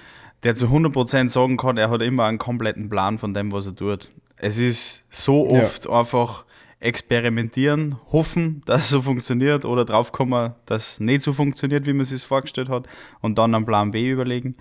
[0.43, 3.75] der zu 100% sagen kann, er hat immer einen kompletten Plan von dem, was er
[3.75, 4.11] tut.
[4.37, 5.91] Es ist so oft ja.
[5.91, 6.45] einfach
[6.79, 12.01] experimentieren, hoffen, dass es so funktioniert oder draufkommen, dass es nicht so funktioniert, wie man
[12.01, 12.87] es sich vorgestellt hat
[13.21, 14.55] und dann einen Plan B überlegen.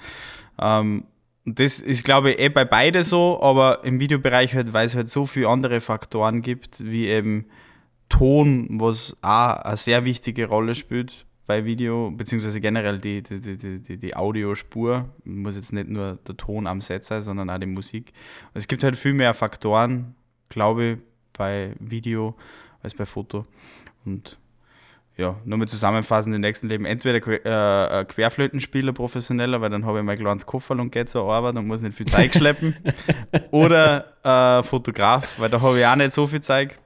[0.61, 1.05] Ähm,
[1.45, 5.09] das ist, glaube ich, eh bei beide so, aber im Videobereich halt, weil es halt
[5.09, 7.47] so viele andere Faktoren gibt, wie eben
[8.09, 13.79] Ton, was auch eine sehr wichtige Rolle spielt bei Video, beziehungsweise generell die, die, die,
[13.81, 15.09] die, die Audiospur.
[15.25, 18.13] Muss jetzt nicht nur der Ton am Set sein, sondern auch die Musik.
[18.53, 20.15] Und es gibt halt viel mehr Faktoren,
[20.51, 20.99] glaube ich,
[21.33, 22.37] bei Video
[22.83, 23.45] als bei Foto.
[24.05, 24.37] Und
[25.17, 30.05] ja, nur mal zusammenfassend im nächsten Leben entweder äh, Querflötenspieler professioneller, weil dann habe ich
[30.05, 32.77] mein kleines Koffer und gehe zur Arbeit und muss nicht viel Zeug schleppen.
[33.53, 36.79] oder äh, Fotograf, weil da habe ich auch nicht so viel Zeug.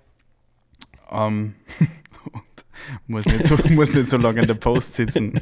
[1.10, 1.56] Ähm,
[3.07, 5.41] muss nicht so, muss nicht so lange in der Post sitzen.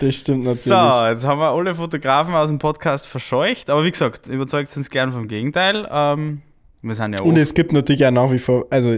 [0.00, 0.62] Das stimmt natürlich.
[0.62, 4.88] So, jetzt haben wir alle Fotografen aus dem Podcast verscheucht, aber wie gesagt, überzeugt uns
[4.88, 5.86] gern vom Gegenteil.
[5.90, 6.40] Ähm,
[6.80, 8.96] wir sind ja Und es gibt natürlich auch nach wie vor, also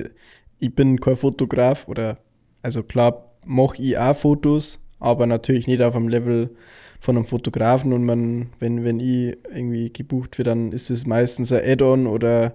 [0.61, 2.19] ich bin kein Fotograf oder,
[2.63, 6.55] also klar mache ich auch Fotos, aber natürlich nicht auf dem Level
[7.01, 11.53] von einem Fotografen und man, wenn, wenn ich irgendwie gebucht werde, dann ist es meistens
[11.53, 12.53] ein Add-on oder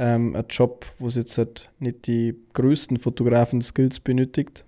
[0.00, 4.64] ähm, ein Job, wo es jetzt halt nicht die größten Fotografen-Skills benötigt.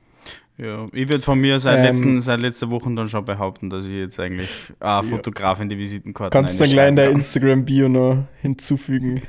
[0.58, 3.86] Ja, ich würde von mir seit, ähm, letzten, seit letzter Woche dann schon behaupten, dass
[3.86, 7.88] ich jetzt eigentlich ah, Fotograf in die Visitenkarte Kannst du dann gleich in der Instagram-Bio
[7.88, 9.22] noch hinzufügen.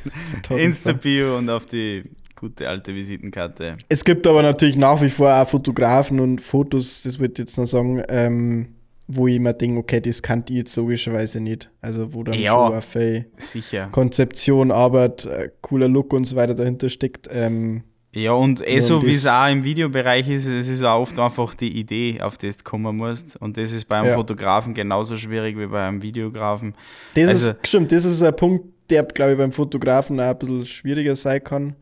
[0.49, 2.04] Insta-Bio und auf die
[2.36, 3.78] gute alte Visitenkarte.
[3.88, 7.58] Es gibt aber natürlich nach wie vor auch Fotografen und Fotos, das würde ich jetzt
[7.58, 8.68] noch sagen, ähm,
[9.08, 11.70] wo ich mir denke, okay, das kann ich jetzt logischerweise nicht.
[11.82, 13.89] Also wo dann ja, schon eine sicher.
[13.91, 17.28] Konzeption, Arbeit, äh, cooler Look und so weiter dahinter steckt.
[17.32, 17.84] Ähm,
[18.16, 21.56] ja, und eh so wie es auch im Videobereich ist, es ist auch oft einfach
[21.56, 23.36] die Idee, auf die du kommen musst.
[23.38, 24.14] Und das ist beim ja.
[24.14, 26.76] Fotografen genauso schwierig wie beim Videografen.
[27.16, 30.38] Das also, ist, stimmt, das ist ein Punkt, der, glaube ich, beim Fotografen auch ein
[30.38, 31.76] bisschen schwieriger sein kann.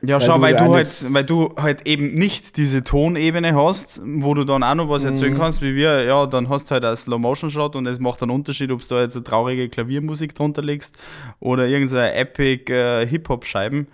[0.00, 4.44] Ja, schau, weil, du, halt, weil du halt eben nicht diese Tonebene hast, wo du
[4.44, 5.38] dann auch noch was erzählen mhm.
[5.38, 8.70] kannst, wie wir, ja, dann hast du halt einen Slow-Motion-Shot und es macht einen Unterschied,
[8.70, 10.96] ob du da jetzt eine traurige Klaviermusik drunter legst
[11.40, 13.88] oder irgendeine epic äh, Hip-Hop-Scheiben,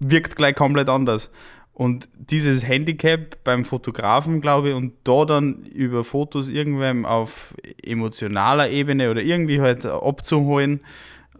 [0.00, 1.30] wirkt gleich komplett anders.
[1.72, 7.54] Und dieses Handicap beim Fotografen, glaube ich, und da dann über Fotos irgendwem auf
[7.86, 10.80] emotionaler Ebene oder irgendwie halt abzuholen,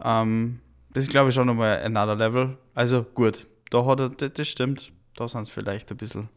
[0.03, 0.61] ähm,
[0.93, 2.57] das ist, glaube ich, schon nochmal another level.
[2.73, 6.29] Also gut, da hat er, das stimmt, da sind es vielleicht ein bisschen,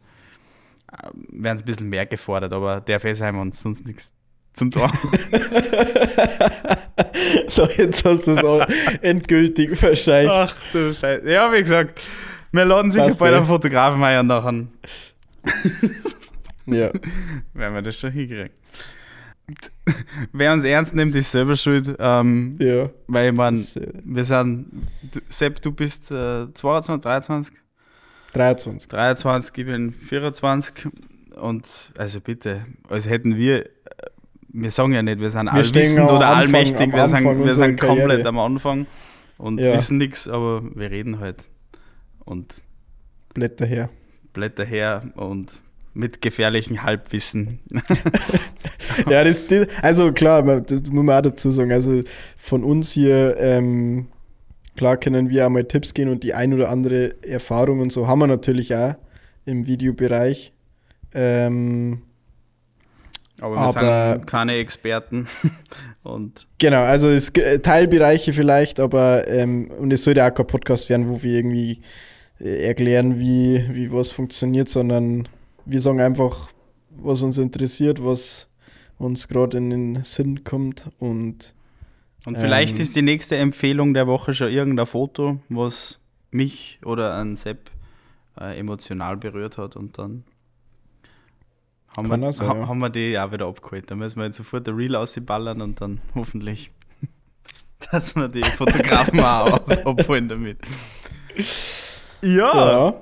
[0.93, 4.12] äh, werden es ein bisschen mehr gefordert, aber der Fäsheim uns sonst nichts
[4.55, 4.93] zum Tor.
[7.49, 8.66] So, jetzt hast du es auch
[9.01, 10.30] endgültig verscheicht.
[10.30, 11.28] Ach du Scheiße.
[11.30, 12.01] Ja, wie gesagt,
[12.51, 14.66] wir laden sicher Passt, bei der Fotografen und nachher
[16.66, 16.91] Ja.
[17.55, 18.51] werden wir das schon hinkriegen.
[20.32, 22.90] Wer uns ernst nimmt, ist selber schuld, ähm, Ja.
[23.09, 24.66] weil ich meine, äh, wir sind,
[25.12, 27.55] du, Sepp, du bist äh, 22, 23,
[28.32, 28.88] 23.
[28.88, 30.88] 23, ich bin 24
[31.40, 33.68] und also bitte, als hätten wir,
[34.49, 37.80] wir sagen ja nicht, wir sind Wir allwissend oder Anfang- allmächtig, wir sind, wir sind
[37.80, 38.28] komplett Karriere.
[38.28, 38.86] am Anfang
[39.38, 39.74] und Ja.
[39.74, 41.45] wissen nichts, aber wir reden halt
[42.24, 42.55] und
[43.34, 43.90] Blätter her.
[44.32, 45.61] Blätter her und
[45.95, 47.61] mit gefährlichem Halbwissen.
[49.09, 52.03] Ja, das, das, also klar, man- das muss man auch dazu sagen, also
[52.36, 54.09] von uns hier, ähm,
[54.76, 58.07] klar können wir auch mal Tipps geben und die ein oder andere Erfahrung und so
[58.07, 58.95] haben wir natürlich auch
[59.47, 60.53] im Videobereich.
[61.14, 62.03] Ähm,
[63.40, 65.26] Aber wir Aber- sind keine Experten
[66.03, 70.90] und genau, also es äh, Teilbereiche vielleicht, aber ähm, und es sollte auch kein Podcast
[70.90, 71.80] werden, wo wir irgendwie
[72.40, 75.28] äh, erklären, wie, wie was funktioniert, sondern
[75.65, 76.49] wir sagen einfach,
[76.91, 78.49] was uns interessiert, was
[78.99, 81.55] uns gerade in den Sinn kommt und
[82.27, 82.83] Und vielleicht Ähm.
[82.83, 86.01] ist die nächste Empfehlung der Woche schon irgendein Foto, was
[86.31, 87.71] mich oder an Sepp
[88.41, 90.25] äh, emotional berührt hat und dann
[91.97, 92.69] haben, wir, sein, ha, ja.
[92.69, 93.91] haben wir die auch wieder abgeholt.
[93.91, 96.71] Da müssen wir jetzt sofort der Reel ausballern und dann hoffentlich,
[97.91, 100.59] dass wir die Fotografen auch abholen damit.
[102.23, 102.95] Ja, ja.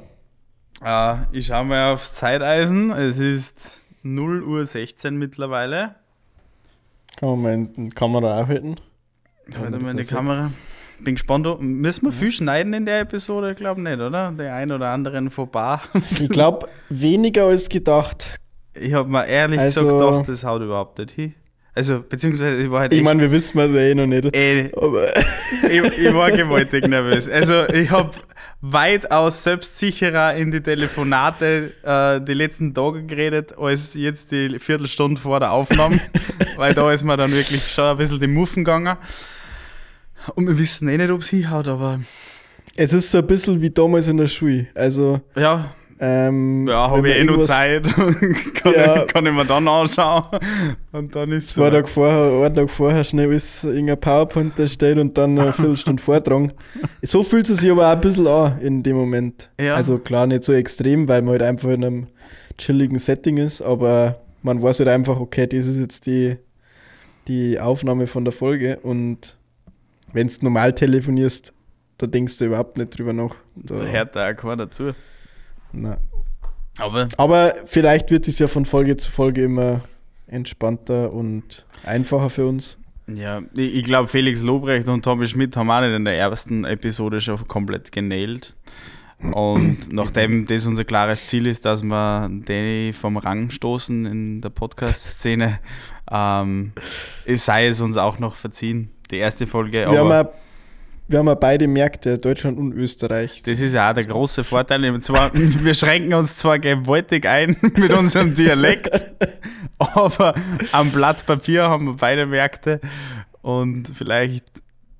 [0.83, 2.91] Äh, ich schaue mal aufs Zeiteisen.
[2.91, 5.95] Es ist 0 Uhr 16 mittlerweile.
[7.19, 8.77] Kann man mal die Kamera auch halten?
[9.59, 10.05] Halt das mal die.
[10.05, 10.51] Kamera.
[11.01, 11.47] Bin gespannt.
[11.61, 13.51] Müssen wir viel schneiden in der Episode?
[13.53, 14.33] Ich glaube nicht, oder?
[14.33, 15.81] Der ein oder anderen Fauxpas.
[16.21, 18.39] Ich glaube, weniger als gedacht.
[18.75, 21.35] Ich habe mir ehrlich Also- gesagt gedacht, das haut überhaupt nicht hin.
[21.81, 24.27] Also, beziehungsweise ich war halt Ich meine, wir wissen es ja eh noch nicht.
[24.77, 25.17] Aber
[25.71, 27.27] ich, ich war gewaltig nervös.
[27.27, 28.11] Also ich habe
[28.61, 35.41] weitaus selbstsicherer in die Telefonate äh, die letzten Tage geredet, als jetzt die Viertelstunde vor
[35.41, 35.99] der Aufnahme,
[36.57, 38.99] weil da ist mir dann wirklich schon ein bisschen die Muffen gegangen.
[40.35, 41.99] Und wir wissen eh nicht, ob es hinhaut, aber
[42.77, 44.67] es ist so ein bisschen wie damals in der Schule.
[44.75, 47.85] Also, ja, ähm, ja habe ich eh noch Zeit.
[48.55, 48.97] kann, Ja.
[48.97, 50.25] ich, kann ich mir dann anschauen.
[50.93, 55.17] Und dann ist Zwei Tage vorher, einen Tag vorher schnell ist irgendein PowerPoint erstellt und
[55.19, 56.53] dann eine Viertelstunde vortragen.
[57.03, 59.51] So fühlt es sich aber auch ein bisschen an in dem Moment.
[59.61, 59.75] Ja.
[59.75, 62.07] Also klar, nicht so extrem, weil man halt einfach in einem
[62.59, 66.37] chilligen Setting ist, aber man weiß halt einfach, okay, das ist jetzt die,
[67.29, 69.37] die Aufnahme von der Folge und
[70.13, 71.53] wenn du normal telefonierst,
[71.99, 73.35] da denkst du überhaupt nicht drüber nach.
[73.55, 74.95] Da, Da hört da auch keiner zu.
[75.73, 75.99] Na.
[76.79, 79.81] Aber Aber vielleicht wird es ja von Folge zu Folge immer
[80.27, 82.79] entspannter und einfacher für uns.
[83.15, 87.21] Ja, ich, glaube, Felix Lobrecht und Tommy Schmidt haben auch nicht in der ersten Episode
[87.21, 88.55] schon komplett genailt.
[89.19, 94.51] Und nachdem das unser klares Ziel ist, dass wir die vom Rang stoßen in der
[94.51, 95.59] Podcast-Szene,
[96.11, 96.73] ähm,
[97.27, 98.91] sei es uns auch noch verziehen.
[99.11, 100.29] Die erste Folge, Wir haben,
[101.11, 103.43] wir haben ja beide Märkte, Deutschland und Österreich.
[103.43, 104.89] das ist ja auch der große Vorteil.
[104.91, 108.91] Und zwar, wir schränken uns zwar gewaltig ein mit unserem Dialekt,
[109.79, 110.35] aber
[110.71, 112.81] am Blatt Papier haben wir beide Märkte
[113.43, 114.45] und vielleicht,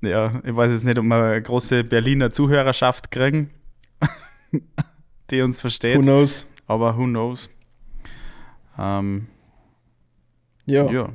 [0.01, 3.51] ja, ich weiß jetzt nicht, ob wir eine große Berliner Zuhörerschaft kriegen,
[5.31, 6.49] die uns Who versteht, knows?
[6.67, 7.49] aber who knows.
[8.77, 9.29] Ähm,
[10.67, 10.91] Ja.
[10.91, 11.09] ja.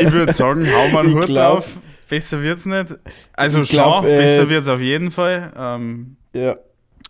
[0.00, 1.78] Ich würde sagen, hau mal einen Hut glaub- drauf.
[2.08, 2.96] Besser wird's nicht.
[3.34, 5.52] Also glaub, schon, äh, besser wird's auf jeden Fall.
[5.56, 6.56] Ähm, ja.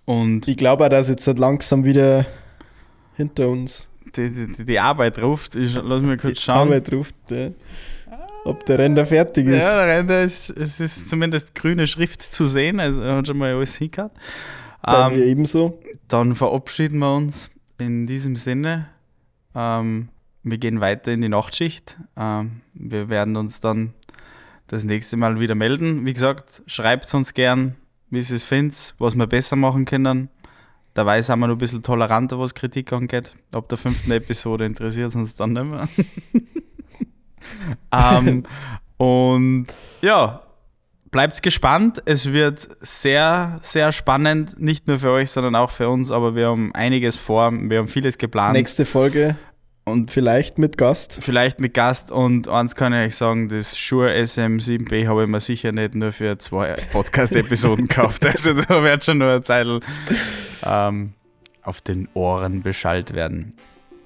[0.06, 2.26] und Ich glaube auch, dass jetzt halt langsam wieder
[3.16, 5.54] hinter uns die, die, die Arbeit ruft.
[5.54, 6.68] Ich, lass mich kurz die schauen.
[6.68, 7.14] Arbeit ruft.
[7.30, 7.50] Ja.
[8.44, 9.62] Ob der Render fertig ist.
[9.62, 13.36] Ja, der Render ist, es ist zumindest grüne Schrift zu sehen, also er hat schon
[13.38, 14.10] mal alles hingehauen.
[14.82, 15.78] Bei mir Ähm, ebenso.
[16.08, 18.86] dann verabschieden wir uns in diesem Sinne.
[19.54, 20.08] Ähm,
[20.42, 21.98] wir gehen weiter in die Nachtschicht.
[22.16, 23.94] Ähm, wir werden uns dann
[24.68, 26.04] das nächste Mal wieder melden.
[26.06, 27.76] Wie gesagt, schreibt uns gern,
[28.10, 30.28] wie es findet, was wir besser machen können.
[30.94, 33.34] Dabei sind wir noch ein bisschen toleranter, was Kritik angeht.
[33.52, 35.88] Ab der fünften Episode interessiert es uns dann nicht mehr.
[38.18, 38.44] ähm,
[38.96, 39.66] und
[40.02, 40.42] ja,
[41.10, 42.02] bleibt gespannt.
[42.04, 46.10] Es wird sehr, sehr spannend, nicht nur für euch, sondern auch für uns.
[46.10, 48.54] Aber wir haben einiges vor, wir haben vieles geplant.
[48.54, 49.36] Nächste Folge
[49.90, 51.18] Und vielleicht mit Gast.
[51.20, 52.10] vielleicht mit Gast.
[52.12, 56.12] Und eins kann ich euch sagen, das Shure SM7B habe ich mir sicher nicht nur
[56.12, 58.24] für zwei Podcast-Episoden gekauft.
[58.24, 59.66] Also da wird schon nur eine Zeit
[60.64, 61.12] ähm,
[61.62, 63.54] auf den Ohren Bescheid werden.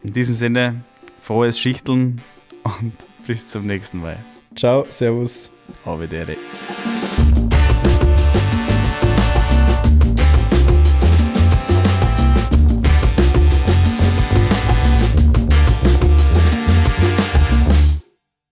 [0.03, 0.85] In diesem Sinne,
[1.21, 2.21] frohes Schichteln
[2.65, 2.93] und
[3.27, 4.19] Bis zum nächsten Mal.
[4.57, 5.51] Ciao, Servus.
[5.85, 6.37] Avedere.